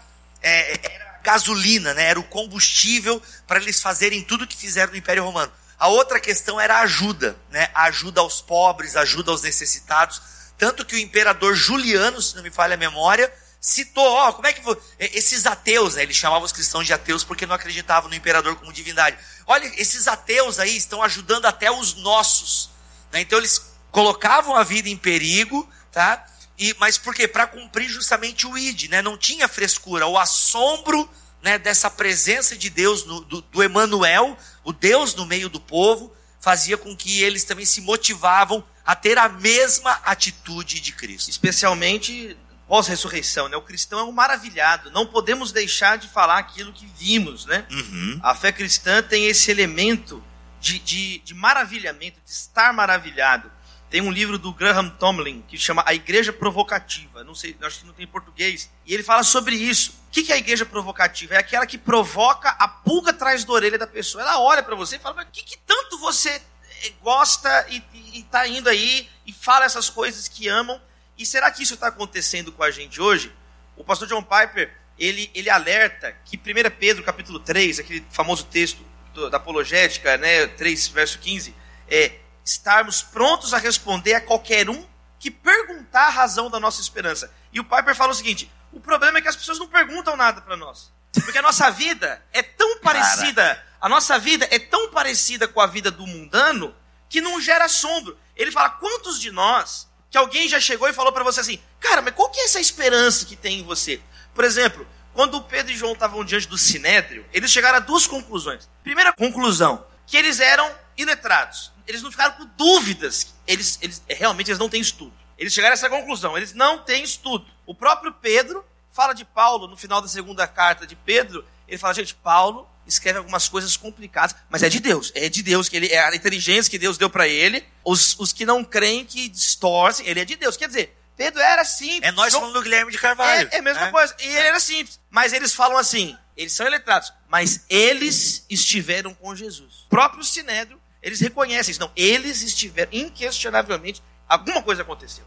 É, 0.41 0.79
era 0.85 1.09
gasolina, 1.23 1.93
né? 1.93 2.05
Era 2.05 2.19
o 2.19 2.23
combustível 2.23 3.21
para 3.45 3.59
eles 3.59 3.81
fazerem 3.81 4.23
tudo 4.23 4.47
que 4.47 4.55
fizeram 4.55 4.91
no 4.91 4.97
Império 4.97 5.23
Romano. 5.23 5.51
A 5.77 5.87
outra 5.87 6.19
questão 6.19 6.61
era 6.61 6.77
a 6.77 6.81
ajuda, 6.81 7.35
né? 7.49 7.69
A 7.73 7.85
ajuda 7.85 8.21
aos 8.21 8.41
pobres, 8.41 8.95
ajuda 8.95 9.31
aos 9.31 9.41
necessitados. 9.41 10.21
Tanto 10.57 10.85
que 10.85 10.95
o 10.95 10.99
imperador 10.99 11.55
Juliano, 11.55 12.21
se 12.21 12.35
não 12.35 12.43
me 12.43 12.51
falha 12.51 12.75
a 12.75 12.77
memória, 12.77 13.33
citou, 13.59 14.05
ó, 14.05 14.31
como 14.31 14.47
é 14.47 14.53
que 14.53 14.61
esses 14.99 15.45
ateus, 15.45 15.95
né, 15.95 16.03
ele 16.03 16.13
chamava 16.13 16.45
os 16.45 16.51
cristãos 16.51 16.85
de 16.85 16.93
ateus 16.93 17.23
porque 17.23 17.45
não 17.45 17.55
acreditavam 17.55 18.09
no 18.09 18.15
imperador 18.15 18.55
como 18.55 18.71
divindade. 18.71 19.17
Olha, 19.45 19.69
esses 19.75 20.07
ateus 20.07 20.59
aí 20.59 20.77
estão 20.77 21.03
ajudando 21.03 21.45
até 21.45 21.69
os 21.69 21.95
nossos. 21.95 22.69
Né? 23.11 23.21
Então 23.21 23.37
eles 23.37 23.73
colocavam 23.91 24.55
a 24.55 24.63
vida 24.63 24.87
em 24.87 24.95
perigo, 24.95 25.67
tá? 25.91 26.25
E, 26.57 26.75
mas 26.79 26.97
por 26.97 27.13
quê? 27.13 27.27
Para 27.27 27.47
cumprir 27.47 27.89
justamente 27.89 28.45
o 28.45 28.57
id, 28.57 28.89
né? 28.89 29.01
Não 29.01 29.17
tinha 29.17 29.47
frescura, 29.47 30.07
o 30.07 30.17
assombro 30.17 31.09
né, 31.41 31.57
dessa 31.57 31.89
presença 31.89 32.55
de 32.55 32.69
Deus, 32.69 33.05
no, 33.05 33.21
do, 33.21 33.41
do 33.41 33.63
Emanuel, 33.63 34.37
o 34.63 34.73
Deus 34.73 35.15
no 35.15 35.25
meio 35.25 35.49
do 35.49 35.59
povo, 35.59 36.13
fazia 36.39 36.77
com 36.77 36.95
que 36.95 37.21
eles 37.21 37.43
também 37.43 37.65
se 37.65 37.81
motivavam 37.81 38.63
a 38.85 38.95
ter 38.95 39.17
a 39.17 39.29
mesma 39.29 39.91
atitude 40.03 40.79
de 40.79 40.91
Cristo. 40.91 41.29
Especialmente 41.29 42.35
pós-ressurreição, 42.69 43.49
né? 43.49 43.57
O 43.57 43.63
cristão 43.63 43.99
é 43.99 44.03
um 44.03 44.11
maravilhado. 44.11 44.91
Não 44.91 45.07
podemos 45.07 45.51
deixar 45.51 45.97
de 45.97 46.07
falar 46.07 46.37
aquilo 46.37 46.71
que 46.71 46.85
vimos, 46.85 47.47
né? 47.47 47.65
Uhum. 47.71 48.19
A 48.21 48.35
fé 48.35 48.51
cristã 48.51 49.01
tem 49.01 49.25
esse 49.25 49.49
elemento 49.49 50.23
de, 50.61 50.77
de, 50.77 51.17
de 51.17 51.33
maravilhamento, 51.33 52.19
de 52.23 52.31
estar 52.31 52.71
maravilhado. 52.71 53.51
Tem 53.89 54.01
um 54.01 54.11
livro 54.11 54.37
do 54.37 54.53
Graham 54.53 54.87
Tomlin 54.87 55.43
que 55.47 55.57
chama 55.57 55.83
A 55.83 55.95
Igreja 55.95 56.31
Provocativa. 56.31 57.23
Não 57.23 57.33
sei, 57.33 57.57
acho 57.63 57.79
que 57.79 57.87
não 57.87 57.93
tem 57.93 58.05
em 58.05 58.07
português. 58.07 58.69
E 58.85 58.93
ele 58.93 59.01
fala 59.01 59.23
sobre 59.23 59.55
isso. 59.55 59.95
O 60.07 60.11
que 60.11 60.31
é 60.31 60.35
a 60.35 60.37
igreja 60.37 60.63
provocativa? 60.63 61.33
É 61.33 61.37
aquela 61.37 61.65
que 61.65 61.77
provoca 61.77 62.49
a 62.49 62.67
pulga 62.67 63.09
atrás 63.09 63.43
da 63.43 63.51
orelha 63.51 63.79
da 63.79 63.87
pessoa. 63.87 64.23
Ela 64.23 64.39
olha 64.39 64.61
para 64.61 64.75
você 64.75 64.97
e 64.97 64.99
fala: 64.99 65.15
Mas 65.15 65.27
o 65.27 65.31
que, 65.31 65.43
que 65.43 65.57
tanto 65.65 65.97
você 65.97 66.29
eh, 66.29 66.93
gosta 67.01 67.65
e, 67.69 67.83
está 68.19 68.47
indo 68.47 68.69
aí 68.69 69.09
e 69.25 69.33
fala 69.33 69.65
essas 69.65 69.89
coisas 69.89 70.27
que 70.27 70.47
amam? 70.47 70.79
E 71.19 71.25
será 71.25 71.51
que 71.51 71.61
isso 71.61 71.73
está 71.73 71.87
acontecendo 71.87 72.49
com 72.49 72.63
a 72.63 72.71
gente 72.71 73.01
hoje? 73.01 73.35
O 73.75 73.83
pastor 73.83 74.07
John 74.07 74.23
Piper 74.23 74.73
ele, 74.97 75.29
ele 75.35 75.49
alerta 75.49 76.15
que 76.23 76.37
1 76.37 76.41
Pedro 76.79 77.03
capítulo 77.03 77.41
3, 77.41 77.79
aquele 77.79 78.05
famoso 78.09 78.45
texto 78.45 78.81
do, 79.13 79.29
da 79.29 79.35
apologética, 79.35 80.15
né, 80.15 80.47
3 80.47 80.87
verso 80.87 81.19
15, 81.19 81.53
é 81.89 82.19
estarmos 82.43 83.01
prontos 83.01 83.53
a 83.53 83.57
responder 83.57 84.13
a 84.13 84.21
qualquer 84.21 84.69
um 84.69 84.87
que 85.19 85.29
perguntar 85.29 86.07
a 86.07 86.09
razão 86.09 86.49
da 86.49 86.57
nossa 86.57 86.79
esperança. 86.79 87.29
E 87.51 87.59
o 87.59 87.65
Piper 87.65 87.93
fala 87.93 88.13
o 88.13 88.15
seguinte: 88.15 88.49
o 88.71 88.79
problema 88.79 89.17
é 89.17 89.21
que 89.21 89.27
as 89.27 89.35
pessoas 89.35 89.59
não 89.59 89.67
perguntam 89.67 90.15
nada 90.15 90.39
para 90.39 90.55
nós. 90.55 90.89
Porque 91.25 91.37
a 91.37 91.41
nossa 91.41 91.69
vida 91.69 92.23
é 92.31 92.41
tão 92.41 92.79
parecida, 92.79 93.61
a 93.81 93.89
nossa 93.89 94.17
vida 94.17 94.47
é 94.51 94.57
tão 94.57 94.89
parecida 94.91 95.49
com 95.49 95.59
a 95.59 95.67
vida 95.67 95.91
do 95.91 96.07
mundano 96.07 96.73
que 97.09 97.19
não 97.19 97.41
gera 97.41 97.65
assombro. 97.65 98.17
Ele 98.37 98.51
fala: 98.51 98.69
quantos 98.69 99.19
de 99.19 99.31
nós 99.31 99.88
que 100.09 100.17
alguém 100.17 100.47
já 100.47 100.59
chegou 100.59 100.87
e 100.87 100.93
falou 100.93 101.11
para 101.11 101.23
você 101.23 101.39
assim, 101.39 101.59
cara, 101.79 102.01
mas 102.01 102.13
qual 102.13 102.29
que 102.29 102.39
é 102.39 102.45
essa 102.45 102.59
esperança 102.59 103.25
que 103.25 103.35
tem 103.35 103.59
em 103.59 103.63
você? 103.63 104.01
Por 104.33 104.43
exemplo, 104.43 104.87
quando 105.13 105.41
Pedro 105.41 105.71
e 105.71 105.77
João 105.77 105.93
estavam 105.93 106.23
diante 106.23 106.47
do 106.47 106.57
Sinédrio, 106.57 107.25
eles 107.33 107.51
chegaram 107.51 107.77
a 107.77 107.81
duas 107.81 108.07
conclusões. 108.07 108.69
Primeira 108.83 109.13
conclusão, 109.13 109.85
que 110.07 110.17
eles 110.17 110.39
eram 110.39 110.71
iletrados 110.97 111.71
eles 111.89 112.03
não 112.03 112.11
ficaram 112.11 112.35
com 112.35 112.45
dúvidas. 112.55 113.33
Eles, 113.47 113.79
eles 113.81 114.03
realmente 114.07 114.51
eles 114.51 114.59
não 114.59 114.69
têm 114.69 114.79
estudo. 114.79 115.11
Eles 115.35 115.51
chegaram 115.51 115.73
a 115.73 115.73
essa 115.73 115.89
conclusão. 115.89 116.37
Eles 116.37 116.53
não 116.53 116.77
têm 116.77 117.03
estudo. 117.03 117.47
O 117.65 117.73
próprio 117.73 118.13
Pedro 118.13 118.63
fala 118.91 119.13
de 119.13 119.25
Paulo 119.25 119.67
no 119.67 119.75
final 119.75 119.99
da 119.99 120.07
segunda 120.07 120.47
carta 120.47 120.85
de 120.85 120.95
Pedro. 120.95 121.43
Ele 121.67 121.79
fala, 121.79 121.95
gente, 121.95 122.13
Paulo 122.13 122.68
escreve 122.93 123.19
algumas 123.19 123.47
coisas 123.47 123.75
complicadas, 123.77 124.35
mas 124.49 124.63
é 124.63 124.69
de 124.69 124.79
Deus. 124.79 125.11
É 125.15 125.29
de 125.29 125.41
Deus 125.41 125.69
que 125.69 125.77
ele 125.77 125.87
é 125.87 125.99
a 125.99 126.15
inteligência 126.15 126.69
que 126.69 126.77
Deus 126.77 126.97
deu 126.97 127.09
para 127.09 127.27
ele. 127.27 127.63
Os, 127.83 128.17
os 128.19 128.33
que 128.33 128.45
não 128.45 128.63
creem 128.63 129.05
que 129.05 129.27
distorcem, 129.27 130.07
ele 130.07 130.19
é 130.19 130.25
de 130.25 130.35
Deus. 130.35 130.57
Quer 130.57 130.67
dizer, 130.67 130.97
Pedro 131.15 131.41
era 131.41 131.63
simples. 131.65 132.01
É 132.03 132.11
nós 132.11 132.33
falando 132.33 132.53
do 132.53 132.61
Guilherme 132.61 132.91
de 132.91 132.97
Carvalho. 132.97 133.49
É, 133.51 133.55
é 133.55 133.59
a 133.59 133.61
mesma 133.61 133.87
é. 133.87 133.91
coisa. 133.91 134.15
E 134.19 134.27
ele 134.27 134.47
era 134.47 134.59
simples. 134.59 134.99
Mas 135.09 135.33
eles 135.33 135.53
falam 135.53 135.77
assim, 135.77 136.17
eles 136.35 136.53
são 136.53 136.65
eletrados, 136.65 137.13
mas 137.27 137.65
eles 137.69 138.45
estiveram 138.49 139.13
com 139.13 139.35
Jesus. 139.35 139.85
O 139.85 139.89
próprio 139.89 140.23
Sinédrio 140.23 140.79
eles 141.01 141.19
reconhecem 141.19 141.71
isso. 141.71 141.79
Não, 141.79 141.91
eles 141.95 142.41
estiveram, 142.41 142.91
inquestionavelmente, 142.91 144.03
alguma 144.27 144.61
coisa 144.61 144.81
aconteceu. 144.81 145.25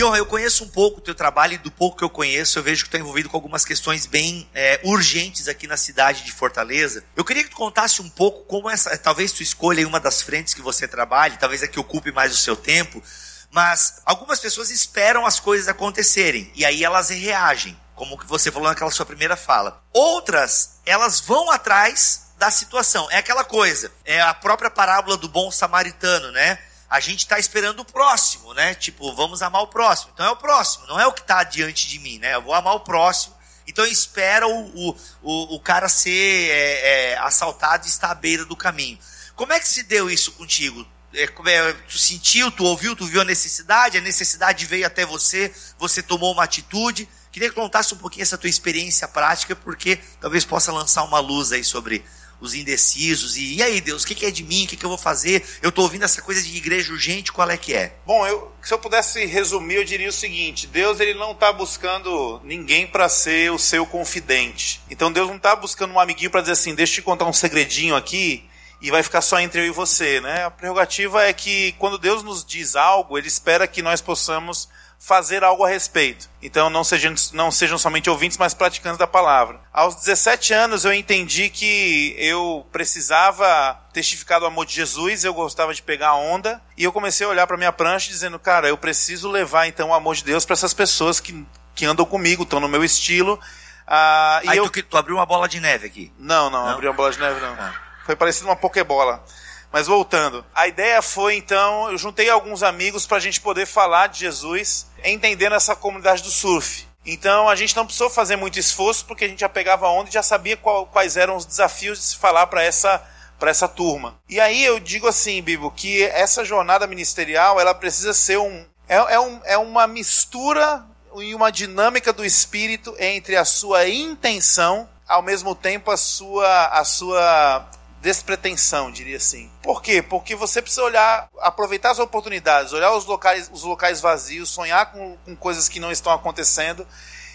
Johan, 0.00 0.16
eu 0.16 0.24
conheço 0.24 0.64
um 0.64 0.68
pouco 0.68 0.96
o 0.96 1.02
teu 1.02 1.14
trabalho 1.14 1.52
e 1.52 1.58
do 1.58 1.70
pouco 1.70 1.98
que 1.98 2.02
eu 2.02 2.08
conheço, 2.08 2.58
eu 2.58 2.62
vejo 2.62 2.84
que 2.84 2.88
tu 2.88 2.96
está 2.96 2.98
envolvido 2.98 3.28
com 3.28 3.36
algumas 3.36 3.66
questões 3.66 4.06
bem 4.06 4.48
é, 4.54 4.80
urgentes 4.82 5.46
aqui 5.46 5.66
na 5.66 5.76
cidade 5.76 6.24
de 6.24 6.32
Fortaleza. 6.32 7.04
Eu 7.14 7.22
queria 7.22 7.44
que 7.44 7.50
tu 7.50 7.56
contasse 7.56 8.00
um 8.00 8.08
pouco 8.08 8.46
como 8.46 8.70
essa, 8.70 8.96
talvez 8.96 9.30
tu 9.30 9.42
escolha 9.42 9.86
uma 9.86 10.00
das 10.00 10.22
frentes 10.22 10.54
que 10.54 10.62
você 10.62 10.88
trabalhe, 10.88 11.36
talvez 11.36 11.62
a 11.62 11.68
que 11.68 11.78
ocupe 11.78 12.10
mais 12.12 12.32
o 12.32 12.38
seu 12.38 12.56
tempo, 12.56 13.02
mas 13.50 14.00
algumas 14.06 14.40
pessoas 14.40 14.70
esperam 14.70 15.26
as 15.26 15.38
coisas 15.38 15.68
acontecerem 15.68 16.50
e 16.54 16.64
aí 16.64 16.82
elas 16.82 17.10
reagem, 17.10 17.78
como 17.94 18.16
que 18.16 18.24
você 18.24 18.50
falou 18.50 18.68
naquela 18.68 18.90
sua 18.90 19.04
primeira 19.04 19.36
fala. 19.36 19.82
Outras, 19.92 20.80
elas 20.86 21.20
vão 21.20 21.50
atrás 21.50 22.30
da 22.38 22.50
situação. 22.50 23.06
É 23.10 23.18
aquela 23.18 23.44
coisa, 23.44 23.92
é 24.06 24.18
a 24.18 24.32
própria 24.32 24.70
parábola 24.70 25.18
do 25.18 25.28
bom 25.28 25.50
samaritano, 25.50 26.32
né? 26.32 26.58
A 26.90 26.98
gente 26.98 27.20
está 27.20 27.38
esperando 27.38 27.80
o 27.80 27.84
próximo, 27.84 28.52
né? 28.52 28.74
Tipo, 28.74 29.14
vamos 29.14 29.40
amar 29.42 29.62
o 29.62 29.68
próximo. 29.68 30.10
Então 30.12 30.26
é 30.26 30.30
o 30.30 30.36
próximo, 30.36 30.88
não 30.88 30.98
é 30.98 31.06
o 31.06 31.12
que 31.12 31.20
está 31.20 31.44
diante 31.44 31.88
de 31.88 32.00
mim, 32.00 32.18
né? 32.18 32.34
Eu 32.34 32.42
vou 32.42 32.52
amar 32.52 32.74
o 32.74 32.80
próximo. 32.80 33.32
Então 33.64 33.86
espera 33.86 34.48
o, 34.48 34.66
o, 34.74 34.96
o, 35.22 35.54
o 35.54 35.60
cara 35.60 35.88
ser 35.88 36.50
é, 36.50 37.12
é, 37.12 37.18
assaltado 37.18 37.86
e 37.86 37.88
estar 37.88 38.10
à 38.10 38.14
beira 38.14 38.44
do 38.44 38.56
caminho. 38.56 38.98
Como 39.36 39.52
é 39.52 39.60
que 39.60 39.68
se 39.68 39.84
deu 39.84 40.10
isso 40.10 40.32
contigo? 40.32 40.84
É, 41.14 41.22
é, 41.22 41.72
tu 41.88 41.96
sentiu, 41.96 42.50
tu 42.50 42.64
ouviu, 42.64 42.96
tu 42.96 43.06
viu 43.06 43.20
a 43.20 43.24
necessidade, 43.24 43.96
a 43.96 44.00
necessidade 44.00 44.66
veio 44.66 44.86
até 44.86 45.06
você, 45.06 45.54
você 45.78 46.02
tomou 46.02 46.32
uma 46.32 46.42
atitude. 46.42 47.08
Queria 47.30 47.48
que 47.48 47.54
contasse 47.54 47.94
um 47.94 47.98
pouquinho 47.98 48.22
essa 48.22 48.36
tua 48.36 48.50
experiência 48.50 49.06
prática, 49.06 49.54
porque 49.54 50.00
talvez 50.20 50.44
possa 50.44 50.72
lançar 50.72 51.04
uma 51.04 51.20
luz 51.20 51.52
aí 51.52 51.62
sobre 51.62 52.04
os 52.40 52.54
indecisos. 52.54 53.36
E, 53.36 53.56
e 53.56 53.62
aí, 53.62 53.80
Deus, 53.80 54.02
o 54.02 54.06
que, 54.06 54.14
que, 54.14 54.26
é 54.26 54.30
de 54.30 54.42
mim? 54.42 54.64
O 54.64 54.68
que, 54.68 54.76
que 54.76 54.84
eu 54.84 54.88
vou 54.88 54.98
fazer? 54.98 55.44
Eu 55.62 55.68
estou 55.68 55.84
ouvindo 55.84 56.04
essa 56.04 56.22
coisa 56.22 56.42
de 56.42 56.56
igreja 56.56 56.92
urgente, 56.92 57.32
qual 57.32 57.50
é 57.50 57.56
que 57.56 57.74
é? 57.74 57.94
Bom, 58.06 58.26
eu, 58.26 58.52
se 58.62 58.72
eu 58.72 58.78
pudesse 58.78 59.24
resumir, 59.26 59.76
eu 59.76 59.84
diria 59.84 60.08
o 60.08 60.12
seguinte: 60.12 60.66
Deus 60.66 61.00
ele 61.00 61.14
não 61.14 61.32
está 61.32 61.52
buscando 61.52 62.40
ninguém 62.44 62.86
para 62.86 63.08
ser 63.08 63.52
o 63.52 63.58
seu 63.58 63.84
confidente. 63.86 64.80
Então 64.90 65.12
Deus 65.12 65.28
não 65.28 65.36
está 65.36 65.54
buscando 65.54 65.92
um 65.92 66.00
amiguinho 66.00 66.30
para 66.30 66.40
dizer 66.40 66.52
assim, 66.52 66.74
deixa 66.74 66.92
eu 66.92 66.94
te 66.96 67.02
contar 67.02 67.26
um 67.26 67.32
segredinho 67.32 67.94
aqui 67.94 68.48
e 68.80 68.90
vai 68.90 69.02
ficar 69.02 69.20
só 69.20 69.38
entre 69.38 69.60
eu 69.60 69.66
e 69.66 69.70
você, 69.70 70.20
né? 70.20 70.44
A 70.44 70.50
prerrogativa 70.50 71.22
é 71.24 71.32
que 71.32 71.72
quando 71.72 71.98
Deus 71.98 72.22
nos 72.22 72.44
diz 72.44 72.76
algo, 72.76 73.18
Ele 73.18 73.28
espera 73.28 73.66
que 73.66 73.82
nós 73.82 74.00
possamos 74.00 74.68
fazer 75.00 75.42
algo 75.42 75.64
a 75.64 75.68
respeito. 75.68 76.28
Então 76.42 76.68
não 76.68 76.84
sejam, 76.84 77.14
não 77.32 77.50
sejam 77.50 77.78
somente 77.78 78.10
ouvintes, 78.10 78.36
mas 78.36 78.52
praticantes 78.52 78.98
da 78.98 79.06
palavra. 79.06 79.58
Aos 79.72 79.94
17 79.94 80.52
anos 80.52 80.84
eu 80.84 80.92
entendi 80.92 81.48
que 81.48 82.14
eu 82.18 82.66
precisava 82.70 83.80
testificar 83.94 84.38
do 84.38 84.46
amor 84.46 84.66
de 84.66 84.74
Jesus, 84.74 85.24
eu 85.24 85.32
gostava 85.32 85.72
de 85.72 85.82
pegar 85.82 86.10
a 86.10 86.16
onda, 86.16 86.60
e 86.76 86.84
eu 86.84 86.92
comecei 86.92 87.26
a 87.26 87.30
olhar 87.30 87.46
para 87.46 87.56
minha 87.56 87.72
prancha 87.72 88.10
dizendo, 88.10 88.38
cara, 88.38 88.68
eu 88.68 88.76
preciso 88.76 89.30
levar 89.30 89.66
então 89.66 89.88
o 89.88 89.94
amor 89.94 90.14
de 90.14 90.22
Deus 90.22 90.44
para 90.44 90.52
essas 90.52 90.74
pessoas 90.74 91.18
que, 91.18 91.46
que 91.74 91.86
andam 91.86 92.04
comigo, 92.04 92.42
estão 92.42 92.60
no 92.60 92.68
meu 92.68 92.84
estilo. 92.84 93.40
Ah, 93.86 94.42
Aí 94.46 94.58
eu... 94.58 94.68
tu, 94.68 94.82
tu, 94.82 94.96
abriu 94.98 95.16
uma 95.16 95.26
bola 95.26 95.48
de 95.48 95.58
neve 95.58 95.86
aqui? 95.86 96.12
Não, 96.18 96.50
não, 96.50 96.66
não? 96.66 96.72
abri 96.74 96.86
uma 96.86 96.94
bola 96.94 97.10
de 97.10 97.18
neve 97.18 97.40
não. 97.40 97.54
Ah. 97.58 97.74
Foi 98.04 98.14
parecido 98.14 98.48
uma 98.48 98.56
pokebola. 98.56 99.24
Mas 99.72 99.86
voltando, 99.86 100.44
a 100.54 100.66
ideia 100.66 101.00
foi 101.00 101.36
então, 101.36 101.90
eu 101.90 101.96
juntei 101.96 102.28
alguns 102.28 102.62
amigos 102.62 103.06
para 103.06 103.18
a 103.18 103.20
gente 103.20 103.40
poder 103.40 103.66
falar 103.66 104.08
de 104.08 104.18
Jesus, 104.20 104.86
entendendo 105.04 105.54
essa 105.54 105.76
comunidade 105.76 106.22
do 106.22 106.30
surf. 106.30 106.88
Então 107.04 107.48
a 107.48 107.56
gente 107.56 107.74
não 107.74 107.84
precisou 107.84 108.10
fazer 108.10 108.36
muito 108.36 108.58
esforço 108.58 109.04
porque 109.06 109.24
a 109.24 109.28
gente 109.28 109.40
já 109.40 109.48
pegava 109.48 109.88
onda 109.88 110.10
e 110.10 110.12
já 110.12 110.22
sabia 110.22 110.56
qual, 110.56 110.86
quais 110.86 111.16
eram 111.16 111.36
os 111.36 111.46
desafios 111.46 111.98
de 111.98 112.04
se 112.04 112.16
falar 112.16 112.46
para 112.46 112.62
essa 112.62 113.02
para 113.38 113.50
essa 113.50 113.66
turma. 113.66 114.20
E 114.28 114.38
aí 114.38 114.62
eu 114.62 114.78
digo 114.78 115.08
assim, 115.08 115.40
Bibo, 115.40 115.70
que 115.70 116.02
essa 116.02 116.44
jornada 116.44 116.86
ministerial 116.86 117.58
ela 117.58 117.74
precisa 117.74 118.12
ser 118.12 118.38
um 118.38 118.66
é, 118.86 118.96
é, 118.96 119.20
um, 119.20 119.40
é 119.44 119.56
uma 119.56 119.86
mistura 119.86 120.84
e 121.16 121.34
uma 121.34 121.50
dinâmica 121.50 122.12
do 122.12 122.24
espírito 122.24 122.94
entre 122.98 123.36
a 123.36 123.44
sua 123.46 123.88
intenção, 123.88 124.86
ao 125.08 125.22
mesmo 125.22 125.54
tempo 125.54 125.90
a 125.90 125.96
sua 125.96 126.66
a 126.66 126.84
sua 126.84 127.66
despretensão, 128.00 128.90
diria 128.90 129.16
assim. 129.16 129.50
Por 129.62 129.82
quê? 129.82 130.02
Porque 130.02 130.34
você 130.34 130.62
precisa 130.62 130.82
olhar, 130.82 131.28
aproveitar 131.40 131.90
as 131.90 131.98
oportunidades, 131.98 132.72
olhar 132.72 132.92
os 132.92 133.04
locais, 133.04 133.50
os 133.52 133.62
locais 133.62 134.00
vazios, 134.00 134.48
sonhar 134.48 134.90
com, 134.90 135.16
com 135.24 135.36
coisas 135.36 135.68
que 135.68 135.80
não 135.80 135.92
estão 135.92 136.12
acontecendo. 136.12 136.86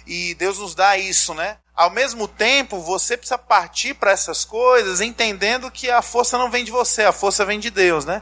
E 0.08 0.34
Deus 0.36 0.60
nos 0.60 0.76
dá 0.76 0.98
isso, 0.98 1.34
né? 1.34 1.58
Ao 1.76 1.90
mesmo 1.90 2.28
tempo, 2.28 2.80
você 2.80 3.18
precisa 3.18 3.38
partir 3.38 3.96
para 3.96 4.12
essas 4.12 4.46
coisas 4.46 5.02
entendendo 5.02 5.70
que 5.70 5.90
a 5.90 6.02
força 6.02 6.38
não 6.38 6.50
vem 6.50 6.64
de 6.64 6.72
você, 6.72 7.04
a 7.04 7.12
força 7.12 7.46
vem 7.46 7.60
de 7.60 7.70
Deus, 7.70 8.06
né? 8.06 8.22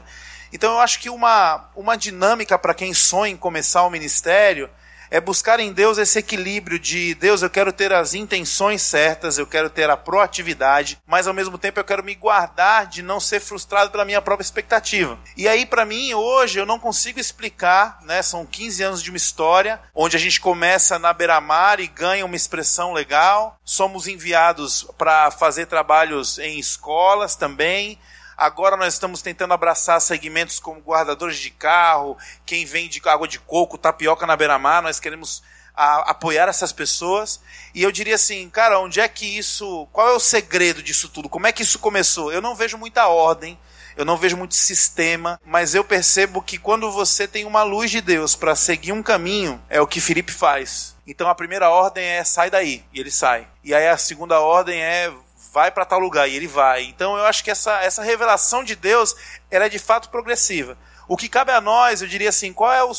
Então 0.52 0.74
eu 0.74 0.80
acho 0.80 1.00
que 1.00 1.10
uma, 1.10 1.68
uma 1.74 1.96
dinâmica 1.96 2.58
para 2.58 2.74
quem 2.74 2.94
sonha 2.94 3.32
em 3.32 3.36
começar 3.36 3.82
o 3.82 3.90
ministério 3.90 4.70
é 5.14 5.20
buscar 5.20 5.60
em 5.60 5.72
Deus 5.72 5.96
esse 5.96 6.18
equilíbrio 6.18 6.76
de 6.76 7.14
Deus, 7.14 7.40
eu 7.40 7.48
quero 7.48 7.72
ter 7.72 7.92
as 7.92 8.14
intenções 8.14 8.82
certas, 8.82 9.38
eu 9.38 9.46
quero 9.46 9.70
ter 9.70 9.88
a 9.88 9.96
proatividade, 9.96 11.00
mas 11.06 11.28
ao 11.28 11.32
mesmo 11.32 11.56
tempo 11.56 11.78
eu 11.78 11.84
quero 11.84 12.02
me 12.02 12.16
guardar 12.16 12.88
de 12.88 13.00
não 13.00 13.20
ser 13.20 13.38
frustrado 13.38 13.92
pela 13.92 14.04
minha 14.04 14.20
própria 14.20 14.44
expectativa. 14.44 15.16
E 15.36 15.46
aí, 15.46 15.66
para 15.66 15.84
mim, 15.84 16.12
hoje, 16.14 16.58
eu 16.58 16.66
não 16.66 16.80
consigo 16.80 17.20
explicar, 17.20 18.00
né? 18.02 18.22
São 18.22 18.44
15 18.44 18.82
anos 18.82 19.00
de 19.00 19.10
uma 19.10 19.16
história, 19.16 19.80
onde 19.94 20.16
a 20.16 20.20
gente 20.20 20.40
começa 20.40 20.98
na 20.98 21.12
beira-mar 21.12 21.78
e 21.78 21.86
ganha 21.86 22.26
uma 22.26 22.34
expressão 22.34 22.92
legal, 22.92 23.56
somos 23.64 24.08
enviados 24.08 24.84
para 24.98 25.30
fazer 25.30 25.66
trabalhos 25.66 26.40
em 26.40 26.58
escolas 26.58 27.36
também, 27.36 28.00
Agora 28.36 28.76
nós 28.76 28.94
estamos 28.94 29.22
tentando 29.22 29.54
abraçar 29.54 30.00
segmentos 30.00 30.58
como 30.58 30.80
guardadores 30.80 31.38
de 31.38 31.50
carro, 31.50 32.16
quem 32.44 32.64
vende 32.64 33.00
água 33.06 33.28
de 33.28 33.38
coco, 33.38 33.78
tapioca 33.78 34.26
na 34.26 34.36
beira-mar. 34.36 34.82
Nós 34.82 35.00
queremos 35.00 35.42
a, 35.74 36.10
apoiar 36.10 36.48
essas 36.48 36.72
pessoas. 36.72 37.40
E 37.74 37.82
eu 37.82 37.90
diria 37.90 38.14
assim, 38.14 38.48
cara, 38.48 38.78
onde 38.78 39.00
é 39.00 39.08
que 39.08 39.26
isso. 39.26 39.88
Qual 39.92 40.08
é 40.08 40.12
o 40.12 40.20
segredo 40.20 40.82
disso 40.82 41.08
tudo? 41.08 41.28
Como 41.28 41.46
é 41.46 41.52
que 41.52 41.62
isso 41.62 41.78
começou? 41.78 42.32
Eu 42.32 42.40
não 42.40 42.54
vejo 42.54 42.78
muita 42.78 43.08
ordem. 43.08 43.58
Eu 43.96 44.04
não 44.04 44.16
vejo 44.16 44.36
muito 44.36 44.56
sistema, 44.56 45.40
mas 45.46 45.72
eu 45.72 45.84
percebo 45.84 46.42
que 46.42 46.58
quando 46.58 46.90
você 46.90 47.28
tem 47.28 47.44
uma 47.44 47.62
luz 47.62 47.92
de 47.92 48.00
Deus 48.00 48.34
para 48.34 48.56
seguir 48.56 48.90
um 48.90 49.04
caminho, 49.04 49.62
é 49.70 49.80
o 49.80 49.86
que 49.86 50.00
Felipe 50.00 50.32
faz. 50.32 50.96
Então 51.06 51.28
a 51.28 51.34
primeira 51.34 51.70
ordem 51.70 52.04
é 52.04 52.24
sai 52.24 52.50
daí, 52.50 52.84
e 52.92 52.98
ele 52.98 53.12
sai. 53.12 53.46
E 53.62 53.72
aí 53.72 53.86
a 53.86 53.96
segunda 53.96 54.40
ordem 54.40 54.80
é 54.80 55.12
vai 55.54 55.70
para 55.70 55.84
tal 55.84 56.00
lugar 56.00 56.28
e 56.28 56.34
ele 56.34 56.48
vai. 56.48 56.82
Então 56.82 57.16
eu 57.16 57.24
acho 57.24 57.44
que 57.44 57.50
essa, 57.50 57.80
essa 57.80 58.02
revelação 58.02 58.64
de 58.64 58.74
Deus 58.74 59.14
ela 59.48 59.66
é 59.66 59.68
de 59.68 59.78
fato 59.78 60.10
progressiva. 60.10 60.76
O 61.06 61.16
que 61.16 61.28
cabe 61.28 61.52
a 61.52 61.60
nós, 61.60 62.02
eu 62.02 62.08
diria 62.08 62.30
assim, 62.30 62.52
qual 62.52 62.72
é 62.72 62.82
o 62.82 62.92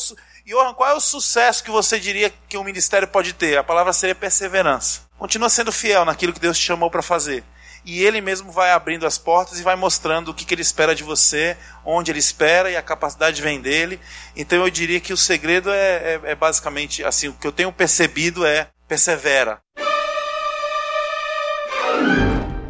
Johan, 0.46 0.74
qual 0.74 0.90
é 0.90 0.94
o 0.94 1.02
sucesso 1.02 1.64
que 1.64 1.70
você 1.70 2.00
diria 2.00 2.32
que 2.48 2.58
um 2.58 2.64
ministério 2.64 3.08
pode 3.10 3.34
ter? 3.34 3.58
A 3.58 3.64
palavra 3.64 3.92
seria 3.92 4.16
perseverança. 4.16 5.02
Continua 5.20 5.50
sendo 5.50 5.72
fiel 5.72 6.06
naquilo 6.06 6.32
que 6.32 6.40
Deus 6.40 6.58
te 6.58 6.64
chamou 6.64 6.90
para 6.90 7.02
fazer. 7.02 7.44
E 7.84 8.04
ele 8.04 8.22
mesmo 8.22 8.52
vai 8.52 8.72
abrindo 8.72 9.06
as 9.06 9.18
portas 9.18 9.60
e 9.60 9.64
vai 9.64 9.76
mostrando 9.76 10.30
o 10.30 10.34
que, 10.34 10.46
que 10.46 10.54
ele 10.54 10.62
espera 10.62 10.96
de 10.96 11.04
você, 11.04 11.58
onde 11.84 12.12
ele 12.12 12.20
espera 12.20 12.72
e 12.72 12.78
a 12.78 12.82
capacidade 12.82 13.42
vem 13.42 13.60
dele. 13.60 14.00
Então 14.36 14.64
eu 14.64 14.70
diria 14.70 15.00
que 15.00 15.14
o 15.14 15.18
segredo 15.18 15.70
é, 15.72 16.14
é, 16.14 16.22
é 16.24 16.36
basicamente 16.36 17.04
assim: 17.04 17.28
o 17.28 17.34
que 17.34 17.46
eu 17.46 17.52
tenho 17.52 17.72
percebido 17.72 18.46
é 18.46 18.70
persevera. 18.88 19.65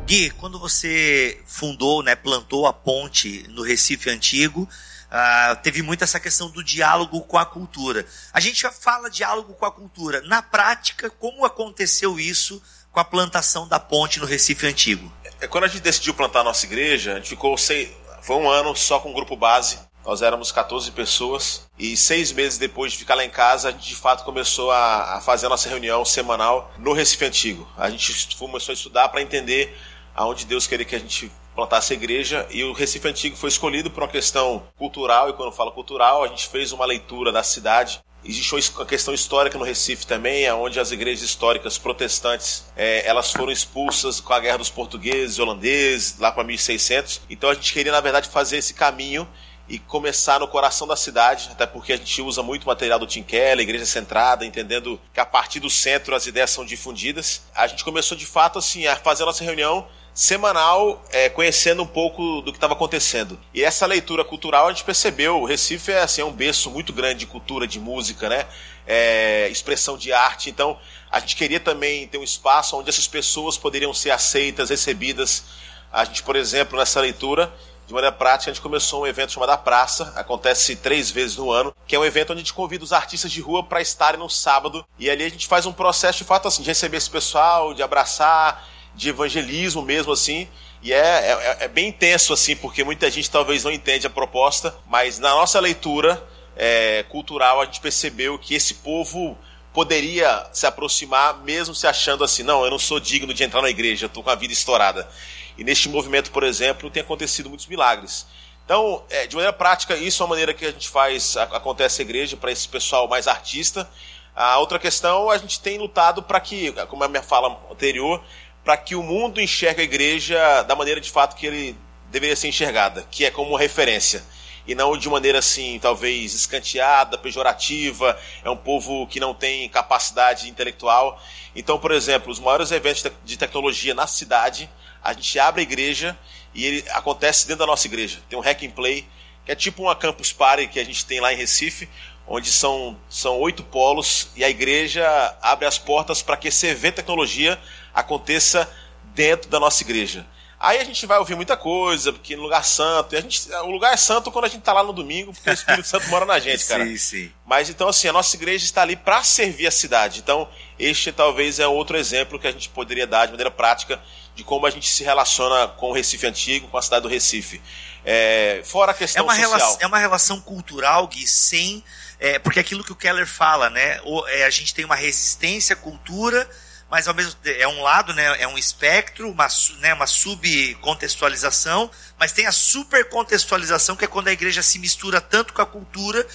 Gui, 0.06 0.30
quando 0.30 0.60
você 0.60 1.42
fundou, 1.48 2.04
né, 2.04 2.16
plantou 2.16 2.68
a 2.68 2.74
ponte 2.74 3.44
no 3.50 3.64
Recife 3.64 4.08
Antigo, 4.12 4.70
uh, 5.10 5.56
teve 5.64 5.82
muito 5.82 6.04
essa 6.04 6.20
questão 6.20 6.48
do 6.48 6.64
diálogo 6.64 7.22
com 7.22 7.40
a 7.40 7.46
cultura. 7.46 8.06
A 8.32 8.40
gente 8.40 8.62
já 8.62 8.72
fala 8.72 9.10
diálogo 9.10 9.56
com 9.56 9.66
a 9.66 9.72
cultura. 9.72 10.22
Na 10.22 10.44
prática, 10.44 11.10
como 11.10 11.44
aconteceu 11.44 12.20
isso 12.20 12.62
com 12.92 13.00
a 13.00 13.04
plantação 13.04 13.68
da 13.68 13.80
ponte 13.80 14.20
no 14.20 14.28
Recife 14.28 14.68
Antigo? 14.68 15.12
É, 15.42 15.48
quando 15.48 15.64
a 15.64 15.68
gente 15.68 15.82
decidiu 15.82 16.14
plantar 16.14 16.42
a 16.42 16.44
nossa 16.44 16.68
igreja, 16.68 17.14
a 17.14 17.16
gente 17.16 17.30
ficou 17.30 17.56
foi 17.58 18.36
um 18.36 18.48
ano 18.48 18.76
só 18.76 19.00
com 19.00 19.10
o 19.10 19.14
grupo 19.14 19.36
base. 19.36 19.80
Nós 20.06 20.22
éramos 20.22 20.52
14 20.52 20.92
pessoas 20.92 21.66
e 21.80 21.98
seis 21.98 22.32
meses 22.32 22.60
depois 22.60 22.92
de 22.92 23.00
ficar 23.00 23.16
lá 23.16 23.26
em 23.26 23.30
casa, 23.30 23.70
a 23.70 23.72
gente 23.72 23.88
de 23.88 23.96
fato 23.96 24.24
começou 24.24 24.70
a, 24.70 25.16
a 25.16 25.22
fazer 25.22 25.48
a 25.48 25.50
nossa 25.50 25.68
reunião 25.68 26.06
semanal 26.06 26.72
no 26.78 26.94
Recife 26.94 27.26
Antigo. 27.26 27.68
A 27.76 27.90
gente 27.90 28.38
começou 28.38 28.72
a 28.72 28.76
estudar 28.76 29.10
para 29.10 29.20
entender 29.20 29.76
aonde 30.16 30.46
Deus 30.46 30.66
queria 30.68 30.86
que 30.86 30.96
a 30.96 31.00
gente 31.00 31.32
plantasse 31.56 31.94
a 31.94 31.96
igreja 31.96 32.48
e 32.50 32.64
o 32.64 32.74
Recife 32.74 33.08
Antigo 33.08 33.36
foi 33.36 33.50
escolhido 33.50 33.90
por 33.90 34.04
uma 34.04 34.10
questão 34.10 34.64
cultural 34.78 35.30
e 35.30 35.34
quando 35.34 35.50
eu 35.50 35.56
falo 35.56 35.72
cultural 35.72 36.24
a 36.24 36.28
gente 36.28 36.48
fez 36.48 36.72
uma 36.72 36.86
leitura 36.86 37.32
da 37.32 37.44
cidade 37.44 38.04
Existe 38.28 38.72
uma 38.76 38.86
questão 38.88 39.14
histórica 39.14 39.56
no 39.56 39.64
Recife 39.64 40.08
também, 40.08 40.52
onde 40.52 40.80
as 40.80 40.92
igrejas 40.92 41.24
históricas 41.24 41.78
protestantes 41.78 42.66
é, 42.76 43.08
elas 43.08 43.32
foram 43.32 43.52
expulsas 43.52 44.20
com 44.20 44.34
a 44.34 44.40
guerra 44.40 44.58
dos 44.58 44.70
portugueses, 44.72 45.38
holandeses, 45.38 46.18
lá 46.18 46.32
para 46.32 46.44
1600. 46.44 47.22
Então 47.30 47.52
a 47.52 47.54
gente 47.54 47.72
queria, 47.72 47.92
na 47.92 48.02
verdade, 48.02 48.28
fazer 48.28 48.58
esse 48.58 48.74
caminho 48.74 49.28
e 49.70 49.78
começar 49.78 50.40
no 50.40 50.48
coração 50.48 50.88
da 50.88 50.96
cidade, 50.96 51.50
até 51.52 51.68
porque 51.68 51.94
a 51.94 51.98
gente 51.98 52.20
usa 52.20 52.42
muito 52.42 52.66
material 52.66 52.98
do 52.98 53.06
Tim 53.06 53.22
Keller, 53.22 53.60
Igreja 53.60 53.86
Centrada, 53.86 54.44
entendendo 54.44 55.00
que 55.14 55.20
a 55.20 55.26
partir 55.26 55.60
do 55.60 55.70
centro 55.70 56.16
as 56.16 56.26
ideias 56.26 56.50
são 56.50 56.66
difundidas. 56.66 57.44
A 57.54 57.68
gente 57.68 57.84
começou 57.84 58.18
de 58.18 58.26
fato 58.26 58.58
assim 58.58 58.88
a 58.88 58.96
fazer 58.96 59.22
a 59.22 59.28
nossa 59.28 59.44
reunião 59.44 59.88
semanal, 60.16 61.04
é, 61.12 61.28
conhecendo 61.28 61.84
um 61.84 61.88
pouco 61.88 62.42
do 62.42 62.54
que 62.54 62.58
estava 62.58 62.72
acontecendo. 62.72 63.38
E 63.54 63.62
essa 63.62 63.86
leitura 63.86 64.24
cultural 64.24 64.68
a 64.68 64.72
gente 64.72 64.86
percebeu, 64.86 65.42
o 65.42 65.46
Recife 65.46 65.92
é, 65.92 66.02
assim, 66.02 66.22
é 66.22 66.26
um 66.26 66.32
berço 66.32 66.72
muito 66.72 66.94
grande 66.94 67.20
de 67.20 67.26
cultura, 67.26 67.68
de 67.68 67.82
música, 67.82 68.30
né? 68.30 68.48
É, 68.88 69.50
expressão 69.50 69.98
de 69.98 70.14
arte. 70.14 70.50
Então, 70.50 70.80
a 71.12 71.20
gente 71.20 71.36
queria 71.36 71.60
também 71.60 72.08
ter 72.08 72.18
um 72.18 72.24
espaço 72.24 72.78
onde 72.78 72.90
essas 72.90 73.08
pessoas 73.08 73.58
poderiam 73.58 73.94
ser 73.94 74.12
aceitas, 74.12 74.70
recebidas. 74.70 75.44
A 75.92 76.06
gente, 76.06 76.24
por 76.24 76.38
exemplo, 76.38 76.80
nessa 76.80 77.02
leitura, 77.02 77.54
de 77.86 77.94
maneira 77.94 78.16
prática, 78.16 78.50
a 78.50 78.54
gente 78.54 78.64
começou 78.64 79.04
um 79.04 79.08
evento 79.08 79.34
chamado 79.34 79.50
A 79.50 79.58
Praça, 79.58 80.14
acontece 80.16 80.78
três 80.78 81.12
vezes 81.12 81.36
no 81.36 81.52
ano, 81.52 81.76
que 81.86 81.94
é 81.94 82.00
um 82.00 82.06
evento 82.06 82.32
onde 82.32 82.40
a 82.40 82.44
gente 82.44 82.54
convida 82.54 82.86
os 82.86 82.94
artistas 82.94 83.30
de 83.30 83.42
rua 83.42 83.64
para 83.64 83.82
estarem 83.82 84.20
no 84.20 84.30
sábado. 84.30 84.86
E 84.98 85.10
ali 85.10 85.26
a 85.26 85.30
gente 85.30 85.46
faz 85.46 85.66
um 85.66 85.74
processo 85.74 86.20
de 86.20 86.24
fato 86.24 86.48
assim, 86.48 86.64
de 86.64 86.70
receber 86.70 86.98
esse 86.98 87.10
pessoal, 87.10 87.74
de 87.74 87.84
abraçar, 87.84 88.66
de 88.96 89.10
evangelismo 89.10 89.82
mesmo, 89.82 90.12
assim. 90.12 90.48
E 90.82 90.94
é, 90.94 90.98
é, 90.98 91.58
é, 91.62 91.68
bem 91.68 91.90
intenso, 91.90 92.32
assim, 92.32 92.56
porque 92.56 92.84
muita 92.84 93.10
gente 93.10 93.30
talvez 93.30 93.64
não 93.64 93.72
entende 93.72 94.06
a 94.06 94.10
proposta, 94.10 94.76
mas 94.88 95.20
na 95.20 95.32
nossa 95.32 95.60
leitura 95.60 96.24
é, 96.56 97.04
cultural 97.10 97.62
a 97.62 97.66
gente 97.66 97.82
percebeu 97.82 98.38
que 98.38 98.54
esse 98.54 98.76
povo 98.76 99.38
poderia 99.74 100.48
se 100.54 100.66
aproximar 100.66 101.44
mesmo 101.44 101.76
se 101.76 101.86
achando 101.86 102.24
assim, 102.24 102.44
não, 102.44 102.64
eu 102.64 102.72
não 102.72 102.80
sou 102.80 103.00
digno 103.00 103.34
de 103.34 103.44
entrar 103.44 103.62
na 103.62 103.70
igreja, 103.70 104.06
eu 104.06 104.08
estou 104.08 104.24
com 104.24 104.30
a 104.30 104.36
vida 104.36 104.54
estourada. 104.54 105.10
E 105.58 105.64
neste 105.64 105.90
movimento, 105.90 106.32
por 106.32 106.44
exemplo, 106.44 106.90
tem 106.90 107.02
acontecido 107.02 107.50
muitos 107.50 107.68
milagres. 107.68 108.26
Então, 108.64 109.04
é, 109.10 109.28
de 109.28 109.36
maneira 109.36 109.54
prática, 109.54 109.96
isso 109.96 110.22
é 110.22 110.26
uma 110.26 110.30
maneira 110.30 110.54
que 110.54 110.66
a 110.66 110.72
gente 110.72 110.90
faz, 110.90 111.38
acontece 111.38 112.02
a 112.02 112.06
igreja 112.06 112.38
para 112.38 112.52
esse 112.52 112.68
pessoal 112.68 113.08
mais 113.08 113.28
artista. 113.28 113.90
A 114.36 114.58
outra 114.58 114.80
questão, 114.80 115.30
a 115.30 115.38
gente 115.38 115.60
tem 115.60 115.78
lutado 115.78 116.24
para 116.24 116.40
que, 116.40 116.72
como 116.88 117.04
é 117.04 117.06
a 117.06 117.10
minha 117.10 117.24
fala 117.24 117.60
anterior, 117.72 118.22
para 118.66 118.76
que 118.76 118.96
o 118.96 119.04
mundo 119.04 119.40
enxergue 119.40 119.82
a 119.82 119.84
igreja 119.84 120.64
da 120.64 120.76
maneira 120.76 121.00
de 121.00 121.12
fato 121.12 121.36
que 121.36 121.46
ele 121.46 121.78
deveria 122.10 122.36
ser 122.36 122.48
enxergada, 122.48 123.06
que 123.12 123.24
é 123.24 123.30
como 123.30 123.56
referência. 123.56 124.24
E 124.68 124.74
não 124.74 124.98
de 124.98 125.08
maneira 125.08 125.38
assim, 125.38 125.78
talvez 125.80 126.34
escanteada, 126.34 127.20
pejorativa, 127.20 128.20
é 128.44 128.50
um 128.50 128.58
povo 128.58 129.06
que 129.06 129.20
não 129.20 129.36
tem 129.36 129.70
capacidade 129.70 130.50
intelectual. 130.50 131.22
Então, 131.56 131.78
por 131.78 131.92
exemplo, 131.92 132.32
os 132.32 132.40
maiores 132.40 132.72
eventos 132.72 133.06
de 133.24 133.38
tecnologia 133.38 133.94
na 133.94 134.08
cidade, 134.08 134.68
a 135.04 135.14
gente 135.14 135.38
abre 135.38 135.62
a 135.62 135.64
igreja 135.64 136.18
e 136.52 136.66
ele 136.66 136.86
acontece 136.90 137.46
dentro 137.46 137.60
da 137.60 137.68
nossa 137.68 137.86
igreja. 137.86 138.18
Tem 138.28 138.40
um 138.40 138.42
Hack 138.42 138.64
and 138.64 138.72
Play, 138.72 139.08
que 139.46 139.52
é 139.52 139.56
tipo 139.56 139.84
uma 139.84 139.96
campus 139.96 140.34
party 140.34 140.68
que 140.68 140.80
a 140.80 140.84
gente 140.84 141.06
tem 141.06 141.20
lá 141.20 141.32
em 141.32 141.38
Recife, 141.38 141.88
onde 142.28 142.52
são, 142.52 142.98
são 143.08 143.38
oito 143.40 143.62
polos 143.62 144.30
e 144.36 144.44
a 144.44 144.50
igreja 144.50 145.06
abre 145.44 145.68
as 145.68 145.78
portas 145.78 146.24
para 146.24 146.36
que 146.36 146.48
esse 146.48 146.66
evento 146.66 146.96
de 146.96 147.02
tecnologia 147.02 147.60
aconteça 147.96 148.70
dentro 149.16 149.50
da 149.50 149.60
nossa 149.60 149.82
igreja. 149.82 150.28
Aí 150.60 150.80
a 150.80 150.84
gente 150.84 151.06
vai 151.06 151.20
ouvir 151.20 151.36
muita 151.36 151.58
coisa, 151.58 152.14
porque 152.14 152.36
no 152.36 152.44
lugar 152.44 152.64
santo. 152.64 153.14
E 153.14 153.18
a 153.18 153.22
gente, 153.22 153.52
o 153.52 153.72
lugar 153.72 153.94
é 153.94 153.98
santo 153.98 154.32
quando 154.32 154.46
a 154.46 154.48
gente 154.48 154.60
está 154.60 154.74
lá 154.74 154.84
no 154.84 154.94
domingo, 154.94 155.34
porque 155.34 155.50
o 155.50 155.54
Espírito 155.54 155.86
Santo 155.88 156.08
mora 156.10 156.26
na 156.26 156.40
gente, 156.40 156.66
cara. 156.66 156.86
Sim, 156.86 156.98
sim. 156.98 157.32
Mas 157.46 157.70
então, 157.70 157.88
assim, 157.88 158.08
a 158.08 158.14
nossa 158.14 158.36
igreja 158.36 158.64
está 158.64 158.82
ali 158.82 158.96
para 158.96 159.24
servir 159.24 159.68
a 159.68 159.72
cidade. 159.72 160.22
Então, 160.22 160.50
este 160.80 161.12
talvez 161.12 161.60
é 161.60 161.68
outro 161.68 161.98
exemplo 161.98 162.40
que 162.40 162.48
a 162.48 162.52
gente 162.52 162.70
poderia 162.70 163.06
dar 163.06 163.26
de 163.26 163.34
maneira 163.34 163.52
prática 163.52 164.02
de 164.34 164.44
como 164.44 164.66
a 164.66 164.70
gente 164.70 164.90
se 164.90 165.04
relaciona 165.04 165.68
com 165.68 165.90
o 165.90 165.94
Recife 165.94 166.26
Antigo, 166.26 166.68
com 166.68 166.78
a 166.78 166.82
cidade 166.82 167.04
do 167.04 167.10
Recife. 167.10 167.62
É, 168.04 168.62
fora 168.64 168.92
a 168.92 168.96
questão 168.96 169.22
é 169.22 169.24
uma 169.24 169.36
social. 169.36 169.52
Relação, 169.52 169.78
é 169.82 169.88
uma 169.88 170.00
relação 170.00 170.42
cultural, 170.42 171.08
Gui, 171.08 171.28
sem. 171.28 171.84
É, 172.20 172.40
porque 172.40 172.60
aquilo 172.60 172.84
que 172.84 172.92
o 172.92 172.96
Keller 172.96 173.28
fala, 173.28 173.70
né? 173.70 174.00
O, 174.04 174.26
é, 174.28 174.46
a 174.46 174.50
gente 174.50 174.74
tem 174.74 174.86
uma 174.86 174.96
resistência 174.96 175.74
à 175.74 175.78
cultura 175.78 176.50
mas 176.90 177.08
ao 177.08 177.14
mesmo 177.14 177.34
tempo 177.36 177.60
é 177.60 177.68
um 177.68 177.82
lado, 177.82 178.14
né, 178.14 178.42
é 178.42 178.48
um 178.48 178.58
espectro, 178.58 179.30
uma, 179.30 179.48
né, 179.80 179.94
uma 179.94 180.08
subcontextualização, 180.08 181.90
mas 182.18 182.32
tem 182.32 182.46
a 182.46 182.52
supercontextualização, 182.52 183.96
que 183.96 184.06
é 184.06 184.08
quando 184.08 184.28
a 184.28 184.32
igreja 184.32 184.62
se 184.62 184.78
mistura 184.78 185.20
tanto 185.20 185.54
com 185.54 185.62
a 185.62 185.66
cultura. 185.66 186.26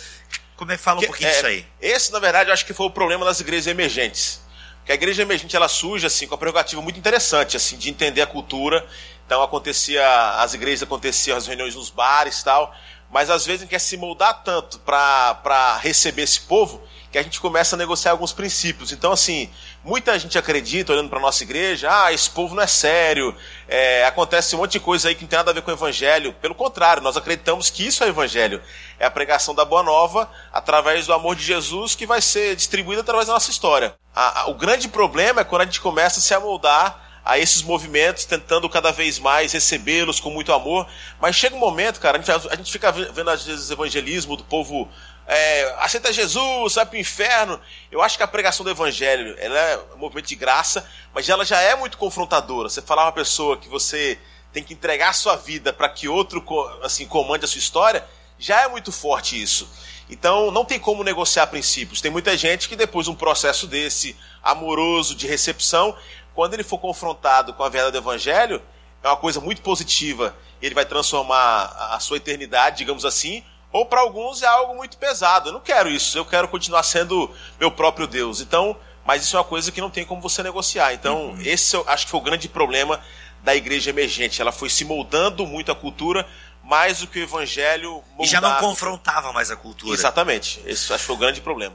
Como 0.57 0.73
é 0.73 0.77
que 0.77 0.83
fala 0.83 1.01
um 1.01 1.05
pouquinho 1.05 1.29
é, 1.29 1.33
disso 1.33 1.47
aí? 1.47 1.67
Esse, 1.81 2.13
na 2.13 2.19
verdade, 2.19 2.51
eu 2.51 2.55
acho 2.55 2.67
que 2.67 2.75
foi 2.75 2.87
o 2.87 2.91
problema 2.91 3.25
das 3.25 3.41
igrejas 3.41 3.67
emergentes. 3.69 4.41
Que 4.85 4.93
a 4.93 4.95
igreja 4.95 5.23
emergente 5.23 5.55
ela 5.55 5.69
surge 5.69 6.05
assim 6.07 6.27
com 6.27 6.35
a 6.35 6.39
prerrogativa 6.39 6.83
muito 6.83 6.99
interessante 6.99 7.57
assim 7.57 7.77
de 7.77 7.89
entender 7.89 8.23
a 8.23 8.27
cultura. 8.27 8.85
Então 9.25 9.43
acontecia 9.43 10.05
as 10.41 10.55
igrejas 10.55 10.83
aconteciam 10.83 11.37
as 11.39 11.47
reuniões 11.47 11.77
nos 11.77 11.91
bares, 11.91 12.43
tal, 12.43 12.75
mas 13.11 13.31
às 13.31 13.47
vezes 13.47 13.61
a 13.61 13.65
gente 13.65 13.71
quer 13.71 13.79
se 13.79 13.97
moldar 13.97 14.43
tanto 14.43 14.81
para 14.81 15.79
receber 15.81 16.23
esse 16.23 16.41
povo 16.41 16.83
que 17.11 17.18
a 17.18 17.23
gente 17.23 17.40
começa 17.40 17.75
a 17.75 17.79
negociar 17.79 18.12
alguns 18.12 18.33
princípios. 18.33 18.92
Então, 18.92 19.11
assim, 19.11 19.51
muita 19.85 20.16
gente 20.18 20.38
acredita, 20.38 20.92
olhando 20.92 21.09
para 21.09 21.18
nossa 21.18 21.42
igreja, 21.42 21.88
ah, 21.90 22.12
esse 22.12 22.31
povo 22.31 22.55
não 22.55 22.62
é 22.62 22.66
sério, 22.66 23.35
é, 23.66 24.05
acontece 24.05 24.55
um 24.55 24.61
monte 24.61 24.73
de 24.73 24.81
coisa 24.81 25.09
aí 25.09 25.14
que 25.14 25.23
não 25.23 25.29
tem 25.29 25.37
nada 25.38 25.51
a 25.51 25.55
ver 25.55 25.62
com 25.62 25.70
o 25.70 25.75
evangelho. 25.75 26.33
Pelo 26.35 26.55
contrário, 26.55 27.03
nós 27.03 27.16
acreditamos 27.16 27.68
que 27.68 27.87
isso 27.87 28.05
é 28.05 28.07
o 28.07 28.11
evangelho. 28.11 28.62
É 28.99 29.07
a 29.07 29.11
pregação 29.11 29.55
da 29.55 29.64
boa 29.64 29.83
nova 29.83 30.31
através 30.53 31.07
do 31.07 31.12
amor 31.12 31.35
de 31.35 31.42
Jesus 31.42 31.94
que 31.94 32.07
vai 32.07 32.20
ser 32.20 32.55
distribuída 32.55 33.01
através 33.01 33.27
da 33.27 33.35
nossa 33.35 33.51
história. 33.51 33.94
A, 34.14 34.42
a, 34.42 34.51
o 34.51 34.55
grande 34.55 34.88
problema 34.88 35.40
é 35.40 35.44
quando 35.44 35.62
a 35.62 35.64
gente 35.64 35.81
começa 35.81 36.20
a 36.20 36.23
se 36.23 36.33
amoldar 36.33 37.11
a 37.25 37.38
esses 37.38 37.62
movimentos, 37.62 38.25
tentando 38.25 38.68
cada 38.68 38.90
vez 38.90 39.18
mais 39.18 39.53
recebê-los 39.53 40.20
com 40.20 40.31
muito 40.31 40.53
amor. 40.53 40.87
Mas 41.20 41.37
chega 41.37 41.55
um 41.55 41.59
momento, 41.59 42.01
cara, 42.01 42.18
a 42.18 42.20
gente, 42.20 42.49
a 42.51 42.57
gente 42.57 42.73
fica 42.73 42.90
vendo 42.90 43.31
às 43.31 43.44
vezes 43.44 43.70
evangelismo 43.70 44.37
do 44.37 44.44
povo 44.44 44.88
é, 45.33 45.77
aceita 45.79 46.12
Jesus, 46.12 46.75
vai 46.75 46.85
para 46.85 46.97
o 46.97 46.99
inferno. 46.99 47.61
Eu 47.88 48.03
acho 48.03 48.16
que 48.16 48.23
a 48.25 48.27
pregação 48.27 48.64
do 48.64 48.71
evangelho 48.71 49.37
ela 49.38 49.57
é 49.57 49.79
um 49.95 49.99
movimento 49.99 50.27
de 50.27 50.35
graça, 50.35 50.85
mas 51.14 51.29
ela 51.29 51.45
já 51.45 51.61
é 51.61 51.77
muito 51.77 51.97
confrontadora. 51.97 52.69
Você 52.69 52.83
falar 52.83 53.05
uma 53.05 53.12
pessoa 53.12 53.57
que 53.57 53.69
você 53.69 54.19
tem 54.53 54.64
que 54.64 54.75
entregar 54.75 55.11
a 55.11 55.12
sua 55.12 55.37
vida 55.37 55.73
para 55.73 55.88
que 55.88 56.09
outro 56.09 56.45
assim 56.83 57.07
comande 57.07 57.45
a 57.45 57.49
sua 57.49 57.61
história, 57.61 58.05
já 58.40 58.62
é 58.62 58.66
muito 58.66 58.90
forte 58.90 59.40
isso. 59.40 59.71
Então 60.09 60.51
não 60.51 60.64
tem 60.64 60.81
como 60.81 61.05
negociar 61.05 61.47
princípios. 61.47 62.01
Tem 62.01 62.11
muita 62.11 62.37
gente 62.37 62.69
que 62.69 62.75
depois 62.75 63.07
de 63.07 63.12
um 63.12 63.14
processo 63.14 63.69
desse 63.69 64.16
amoroso 64.43 65.14
de 65.14 65.29
recepção, 65.29 65.97
quando 66.35 66.55
ele 66.55 66.64
for 66.64 66.79
confrontado 66.79 67.55
com 67.55 67.62
a 67.62 67.69
verdade 67.69 67.93
do 67.93 67.99
evangelho, 67.99 68.61
é 69.01 69.07
uma 69.07 69.16
coisa 69.16 69.40
muito 69.40 69.62
positiva. 69.62 70.37
Ele 70.61 70.75
vai 70.75 70.85
transformar 70.85 71.66
a 71.93 72.01
sua 72.01 72.16
eternidade, 72.16 72.79
digamos 72.79 73.05
assim, 73.05 73.45
ou 73.73 73.87
para 73.87 74.01
alguns 74.01 74.43
é 74.43 74.47
algo 74.47 74.75
muito 74.75 74.97
pesado. 74.97 75.49
Eu 75.49 75.53
não 75.53 75.61
quero 75.61 75.89
isso, 75.89 76.19
eu 76.19 76.25
quero 76.25 76.49
continuar 76.49 76.83
sendo 76.83 77.31
meu 77.59 77.71
próprio 77.71 78.07
Deus. 78.07 78.41
Então, 78.41 78.77
mas 79.05 79.23
isso 79.23 79.37
é 79.37 79.39
uma 79.39 79.45
coisa 79.45 79.73
que 79.73 79.81
não 79.81 79.91
tem 79.91 80.05
como 80.05 80.21
você 80.21 80.43
negociar. 80.43 80.93
Então, 80.93 81.31
uhum. 81.31 81.43
esse 81.43 81.77
eu 81.77 81.85
acho 81.87 82.05
que 82.05 82.11
foi 82.11 82.21
o 82.21 82.23
grande 82.23 82.49
problema 82.49 83.01
da 83.43 83.55
igreja 83.55 83.91
emergente. 83.91 84.41
Ela 84.41 84.53
foi 84.53 84.69
se 84.69 84.85
moldando 84.85 85.47
muito 85.47 85.73
a 85.73 85.75
cultura, 85.75 86.27
mais 86.63 87.01
do 87.01 87.07
que 87.07 87.19
o 87.19 87.23
evangelho 87.23 88.03
moldava. 88.11 88.23
E 88.23 88.27
já 88.27 88.41
não 88.41 88.55
confrontava 88.57 89.33
mais 89.33 89.51
a 89.51 89.57
cultura. 89.57 89.95
Exatamente. 89.95 90.61
Esse 90.67 90.93
acho 90.93 91.03
que 91.03 91.07
foi 91.07 91.17
o 91.17 91.19
grande 91.19 91.41
problema. 91.41 91.75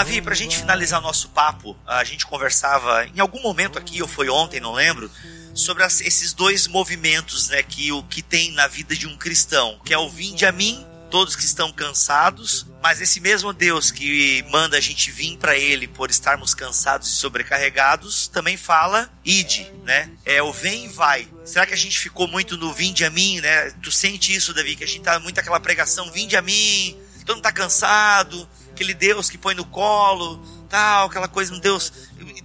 Davi, 0.00 0.22
para 0.22 0.32
a 0.32 0.36
gente 0.36 0.56
finalizar 0.56 0.98
nosso 1.02 1.28
papo, 1.28 1.76
a 1.86 2.02
gente 2.04 2.24
conversava 2.24 3.04
em 3.14 3.20
algum 3.20 3.42
momento 3.42 3.78
aqui, 3.78 4.00
ou 4.00 4.08
foi 4.08 4.30
ontem, 4.30 4.58
não 4.58 4.72
lembro, 4.72 5.10
sobre 5.52 5.82
as, 5.82 6.00
esses 6.00 6.32
dois 6.32 6.66
movimentos 6.66 7.50
né, 7.50 7.62
que 7.62 7.92
o 7.92 8.02
que 8.04 8.22
tem 8.22 8.50
na 8.52 8.66
vida 8.66 8.96
de 8.96 9.06
um 9.06 9.14
cristão, 9.18 9.78
que 9.84 9.92
é 9.92 9.98
o 9.98 10.08
vinde 10.08 10.46
a 10.46 10.52
mim, 10.52 10.86
todos 11.10 11.36
que 11.36 11.44
estão 11.44 11.70
cansados, 11.70 12.66
mas 12.82 13.02
esse 13.02 13.20
mesmo 13.20 13.52
Deus 13.52 13.90
que 13.90 14.42
manda 14.50 14.78
a 14.78 14.80
gente 14.80 15.10
vir 15.10 15.36
para 15.36 15.54
ele 15.54 15.86
por 15.86 16.08
estarmos 16.08 16.54
cansados 16.54 17.10
e 17.10 17.16
sobrecarregados, 17.16 18.26
também 18.26 18.56
fala 18.56 19.12
ide, 19.22 19.70
né? 19.84 20.10
É 20.24 20.42
o 20.42 20.50
vem 20.50 20.86
e 20.86 20.88
vai. 20.88 21.28
Será 21.44 21.66
que 21.66 21.74
a 21.74 21.76
gente 21.76 21.98
ficou 21.98 22.26
muito 22.26 22.56
no 22.56 22.72
vinde 22.72 23.04
a 23.04 23.10
mim, 23.10 23.38
né? 23.42 23.70
Tu 23.82 23.92
sente 23.92 24.34
isso, 24.34 24.54
Davi, 24.54 24.76
que 24.76 24.84
a 24.84 24.88
gente 24.88 25.02
tá 25.02 25.20
muito 25.20 25.38
aquela 25.38 25.60
pregação 25.60 26.10
vinde 26.10 26.38
a 26.38 26.40
mim, 26.40 26.98
todo 27.26 27.36
mundo 27.36 27.44
tá 27.44 27.52
cansado, 27.52 28.48
aquele 28.80 28.94
Deus 28.94 29.28
que 29.28 29.36
põe 29.36 29.54
no 29.54 29.66
colo, 29.66 30.40
tal, 30.68 31.08
aquela 31.08 31.28
coisa, 31.28 31.54
um 31.54 31.60
Deus, 31.60 31.92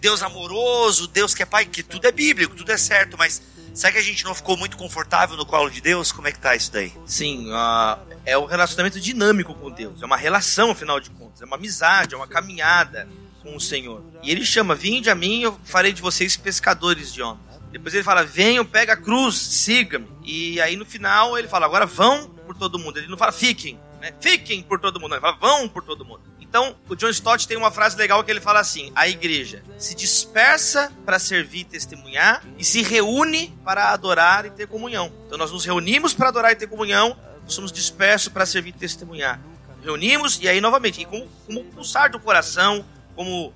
Deus 0.02 0.22
amoroso, 0.22 1.08
Deus 1.08 1.34
que 1.34 1.42
é 1.42 1.46
pai, 1.46 1.66
que 1.66 1.82
tudo 1.82 2.06
é 2.06 2.12
bíblico, 2.12 2.56
tudo 2.56 2.74
é 2.74 2.78
certo, 2.78 3.18
mas 3.18 3.42
será 3.74 3.94
que 3.94 4.00
a 4.00 4.02
gente 4.02 4.26
não 4.26 4.36
ficou 4.36 4.58
muito 4.58 4.76
confortável 4.76 5.38
no 5.38 5.46
colo 5.46 5.70
de 5.70 5.80
Deus? 5.80 6.12
Como 6.12 6.28
é 6.28 6.34
que 6.34 6.40
tá 6.40 6.54
isso 6.54 6.74
daí? 6.74 6.92
Sim, 7.06 7.48
uh, 7.52 7.98
é 8.26 8.38
um 8.38 8.44
relacionamento 8.44 9.00
dinâmico 9.00 9.54
com 9.56 9.72
Deus, 9.72 10.02
é 10.02 10.06
uma 10.06 10.18
relação, 10.18 10.72
afinal 10.72 11.00
de 11.00 11.10
contas, 11.12 11.42
é 11.42 11.46
uma 11.46 11.56
amizade, 11.56 12.14
é 12.14 12.18
uma 12.18 12.28
caminhada 12.28 13.08
com 13.42 13.56
o 13.56 13.62
Senhor. 13.62 14.04
E 14.22 14.30
ele 14.30 14.44
chama: 14.44 14.76
Vinde 14.76 15.10
a 15.10 15.16
mim, 15.16 15.44
eu 15.44 15.58
farei 15.64 15.94
de 15.94 16.02
vocês 16.02 16.36
pescadores 16.36 17.14
de 17.14 17.22
homens. 17.22 17.46
Depois 17.72 17.94
ele 17.94 18.04
fala: 18.04 18.24
Venham, 18.24 18.66
pega 18.66 18.94
a 18.94 18.98
cruz, 18.98 19.36
siga-me. 19.36 20.08
E 20.24 20.60
aí 20.60 20.76
no 20.76 20.86
final 20.86 21.38
ele 21.38 21.48
fala: 21.48 21.66
Agora 21.66 21.86
vão 21.86 22.28
por 22.46 22.56
todo 22.58 22.80
mundo. 22.80 22.98
Ele 22.98 23.08
não 23.08 23.18
fala 23.18 23.32
fiquem, 23.32 23.80
né? 24.06 24.14
Fiquem 24.20 24.62
por 24.62 24.80
todo 24.80 25.00
mundo. 25.00 25.20
Fala: 25.20 25.36
Vão 25.38 25.68
por 25.68 25.84
todo 25.84 26.06
mundo. 26.06 26.22
Então, 26.40 26.76
o 26.88 26.96
John 26.96 27.10
Stott 27.10 27.48
tem 27.48 27.58
uma 27.58 27.72
frase 27.72 27.98
legal 27.98 28.24
que 28.24 28.30
ele 28.30 28.40
fala 28.40 28.60
assim: 28.60 28.92
a 28.96 29.08
igreja 29.08 29.64
se 29.80 29.96
dispersa 29.96 30.92
para 31.04 31.18
servir 31.18 31.62
e 31.62 31.66
testemunhar 31.66 32.44
e 32.58 32.64
se 32.64 32.84
reúne 32.84 33.58
para 33.66 33.92
adorar 33.92 34.46
e 34.46 34.52
ter 34.52 34.68
comunhão. 34.68 35.12
Então, 35.26 35.38
nós 35.38 35.52
nos 35.52 35.66
reunimos 35.66 36.14
para 36.14 36.30
adorar 36.30 36.52
e 36.52 36.56
ter 36.56 36.68
comunhão, 36.68 37.18
somos 37.48 37.72
dispersos 37.72 38.30
para 38.30 38.46
servir 38.46 38.70
e 38.70 38.74
testemunhar. 38.74 39.42
Reunimos 39.84 40.40
e 40.40 40.48
aí, 40.48 40.62
novamente, 40.62 41.02
e 41.02 41.06
como, 41.06 41.28
como 41.46 41.62
o 41.62 41.66
pulsar 41.66 42.12
do 42.12 42.20
coração, 42.20 42.86
como 43.16 43.54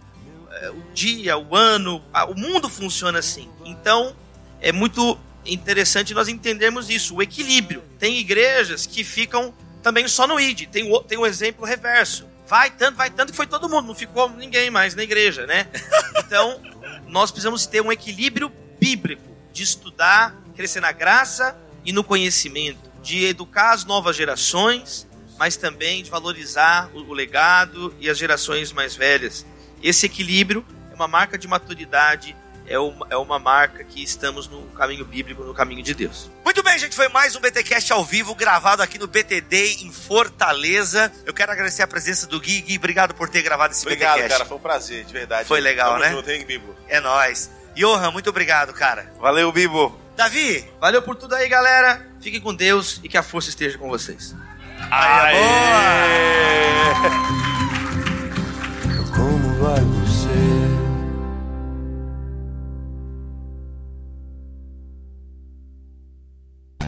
é, 0.51 0.69
o 0.71 0.81
dia, 0.93 1.37
o 1.37 1.55
ano, 1.55 2.03
a, 2.11 2.25
o 2.25 2.35
mundo 2.35 2.67
funciona 2.67 3.19
assim. 3.19 3.49
Então, 3.63 4.15
é 4.59 4.71
muito 4.71 5.17
interessante 5.45 6.13
nós 6.13 6.27
entendermos 6.27 6.89
isso, 6.89 7.15
o 7.15 7.21
equilíbrio. 7.21 7.81
Tem 7.97 8.17
igrejas 8.17 8.85
que 8.85 9.03
ficam 9.03 9.53
também 9.81 10.07
só 10.07 10.27
no 10.27 10.39
ID. 10.39 10.67
Tem 10.67 10.91
o, 10.91 10.99
tem 11.01 11.17
o 11.17 11.25
exemplo 11.25 11.65
reverso. 11.65 12.27
Vai 12.47 12.71
tanto, 12.71 12.97
vai 12.97 13.09
tanto 13.09 13.31
que 13.31 13.37
foi 13.37 13.45
todo 13.45 13.69
mundo, 13.69 13.87
não 13.87 13.95
ficou 13.95 14.29
ninguém 14.29 14.71
mais 14.71 14.95
na 14.95 15.03
igreja, 15.03 15.45
né? 15.45 15.67
Então, 16.29 16.61
nós 17.07 17.31
precisamos 17.31 17.65
ter 17.65 17.81
um 17.81 17.91
equilíbrio 17.91 18.51
bíblico 18.79 19.23
de 19.51 19.63
estudar, 19.63 20.35
crescer 20.55 20.79
na 20.79 20.91
graça 20.91 21.57
e 21.83 21.91
no 21.91 22.03
conhecimento, 22.03 22.79
de 23.01 23.25
educar 23.25 23.71
as 23.71 23.83
novas 23.83 24.15
gerações, 24.15 25.07
mas 25.39 25.55
também 25.57 26.03
de 26.03 26.09
valorizar 26.11 26.91
o 26.93 27.13
legado 27.13 27.95
e 27.99 28.09
as 28.09 28.17
gerações 28.17 28.71
mais 28.71 28.95
velhas. 28.95 29.43
Esse 29.81 30.05
equilíbrio 30.05 30.63
é 30.91 30.95
uma 30.95 31.07
marca 31.07 31.35
de 31.35 31.47
maturidade 31.47 32.35
é 32.69 32.77
uma, 32.79 33.07
é 33.09 33.17
uma 33.17 33.39
marca 33.39 33.83
que 33.83 34.01
estamos 34.03 34.47
no 34.47 34.61
caminho 34.67 35.03
bíblico, 35.03 35.43
no 35.43 35.53
caminho 35.53 35.83
de 35.83 35.93
Deus. 35.93 36.29
Muito 36.45 36.61
bem, 36.63 36.77
gente, 36.77 36.95
foi 36.95 37.09
mais 37.09 37.35
um 37.35 37.39
BTcast 37.41 37.91
ao 37.91 38.05
vivo, 38.05 38.35
gravado 38.35 38.81
aqui 38.83 38.99
no 38.99 39.07
BTD 39.07 39.83
em 39.83 39.91
Fortaleza. 39.91 41.11
Eu 41.25 41.33
quero 41.33 41.51
agradecer 41.51 41.81
a 41.81 41.87
presença 41.87 42.27
do 42.27 42.39
Gui. 42.39 42.61
Gui, 42.61 42.77
obrigado 42.77 43.13
por 43.15 43.27
ter 43.27 43.41
gravado 43.41 43.73
esse 43.73 43.81
obrigado, 43.83 44.13
BTcast. 44.17 44.33
cara, 44.37 44.45
foi 44.45 44.57
um 44.57 44.61
prazer, 44.61 45.03
de 45.03 45.11
verdade. 45.11 45.47
Foi 45.47 45.59
legal, 45.59 45.93
Tamo 45.93 46.03
né? 46.03 46.11
Junto, 46.11 46.29
hein, 46.29 46.45
Bibo? 46.45 46.75
É 46.87 46.99
nóis. 46.99 47.49
Johan, 47.75 48.11
muito 48.11 48.29
obrigado, 48.29 48.73
cara. 48.73 49.11
Valeu, 49.19 49.51
Bibo. 49.51 49.99
Davi, 50.15 50.69
Valeu 50.79 51.01
por 51.01 51.15
tudo 51.15 51.33
aí, 51.33 51.47
galera. 51.47 52.05
Fiquem 52.21 52.41
com 52.41 52.53
Deus 52.53 52.99
e 53.03 53.09
que 53.09 53.17
a 53.17 53.23
força 53.23 53.49
esteja 53.49 53.77
com 53.77 53.87
vocês. 53.89 54.35
Aê, 54.91 55.35
Como 56.93 57.43